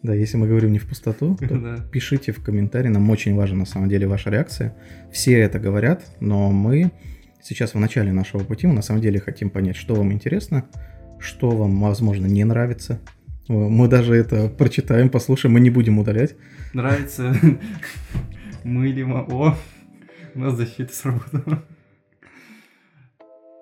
Да, 0.02 0.14
если 0.14 0.36
мы 0.36 0.48
говорим 0.48 0.72
не 0.72 0.78
в 0.78 0.88
пустоту, 0.88 1.36
то 1.48 1.78
пишите 1.92 2.32
в 2.32 2.42
комментарии, 2.42 2.88
нам 2.88 3.08
очень 3.10 3.34
важна 3.34 3.58
на 3.58 3.66
самом 3.66 3.88
деле 3.88 4.06
ваша 4.06 4.30
реакция. 4.30 4.74
Все 5.12 5.38
это 5.38 5.58
говорят, 5.58 6.04
но 6.20 6.50
мы 6.50 6.90
сейчас 7.40 7.74
в 7.74 7.78
начале 7.78 8.12
нашего 8.12 8.42
пути, 8.42 8.66
мы 8.66 8.74
на 8.74 8.82
самом 8.82 9.00
деле 9.00 9.20
хотим 9.20 9.50
понять, 9.50 9.76
что 9.76 9.94
вам 9.94 10.12
интересно, 10.12 10.64
что 11.18 11.50
вам, 11.50 11.80
возможно, 11.80 12.26
не 12.26 12.44
нравится. 12.44 13.00
Мы 13.48 13.88
даже 13.88 14.14
это 14.14 14.48
прочитаем, 14.48 15.08
послушаем, 15.08 15.54
мы 15.54 15.60
не 15.60 15.70
будем 15.70 15.98
удалять. 15.98 16.36
Нравится 16.72 17.34
мылимо. 18.64 19.26
О, 19.28 19.56
у 20.34 20.38
нас 20.38 20.56
защита 20.56 20.92
сработала. 20.92 21.64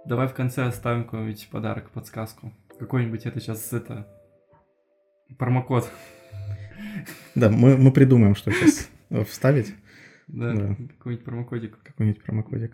Давай 0.07 0.29
в 0.29 0.35
конце 0.35 0.65
оставим 0.65 1.05
какой-нибудь 1.05 1.49
подарок, 1.51 1.91
подсказку. 1.91 2.53
Какой-нибудь 2.79 3.27
это 3.27 3.41
сейчас 3.41 3.73
это 3.73 4.07
промокод. 5.39 5.91
Да, 7.35 7.51
мы, 7.51 7.77
мы 7.77 7.93
придумаем, 7.93 8.35
что 8.35 8.51
сейчас 8.51 8.89
вставить. 9.29 9.75
Да, 10.29 10.53
Да. 10.55 10.77
какой-нибудь 10.99 11.25
промокодик. 11.25 11.79
Какой-нибудь 11.83 12.23
промокодик. 12.23 12.73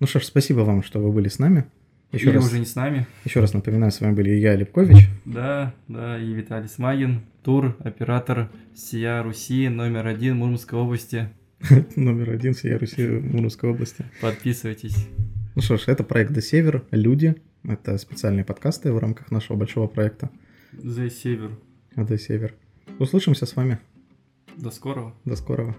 Ну 0.00 0.06
что 0.06 0.20
ж, 0.20 0.24
спасибо 0.24 0.60
вам, 0.60 0.82
что 0.82 1.00
вы 1.00 1.10
были 1.12 1.28
с 1.28 1.38
нами. 1.38 1.64
Еще 2.12 2.26
Или 2.30 2.36
раз, 2.36 2.46
уже 2.46 2.58
не 2.58 2.64
с 2.64 2.74
нами. 2.74 3.06
еще 3.24 3.40
раз 3.40 3.52
напоминаю, 3.52 3.92
с 3.92 4.00
вами 4.00 4.14
были 4.14 4.30
я, 4.30 4.56
Лепкович. 4.56 5.08
Да, 5.26 5.74
да, 5.88 6.18
и 6.18 6.32
Виталий 6.32 6.68
Смагин, 6.68 7.20
тур, 7.42 7.76
оператор 7.80 8.50
Сия 8.74 9.22
Руси, 9.22 9.68
номер 9.68 10.06
один 10.06 10.36
Мурманской 10.36 10.78
области. 10.78 11.28
Номер 11.96 12.30
один 12.30 12.54
всей 12.54 12.76
Руси 12.76 13.06
Мурманской 13.06 13.68
области. 13.70 14.04
Подписывайтесь. 14.22 15.08
Ну 15.54 15.60
что 15.60 15.76
ж, 15.76 15.84
это 15.88 16.02
проект 16.04 16.32
«До 16.32 16.40
Север», 16.40 16.84
«Люди». 16.92 17.34
Это 17.64 17.98
специальные 17.98 18.44
подкасты 18.44 18.92
в 18.92 18.98
рамках 18.98 19.30
нашего 19.32 19.56
большого 19.56 19.86
проекта 19.88 20.30
За 20.72 21.10
север. 21.10 21.50
«До 21.96 22.16
Север». 22.16 22.54
Услышимся 22.98 23.46
с 23.46 23.54
вами. 23.54 23.78
До 24.56 24.70
скорого. 24.70 25.14
До 25.24 25.36
скорого. 25.36 25.76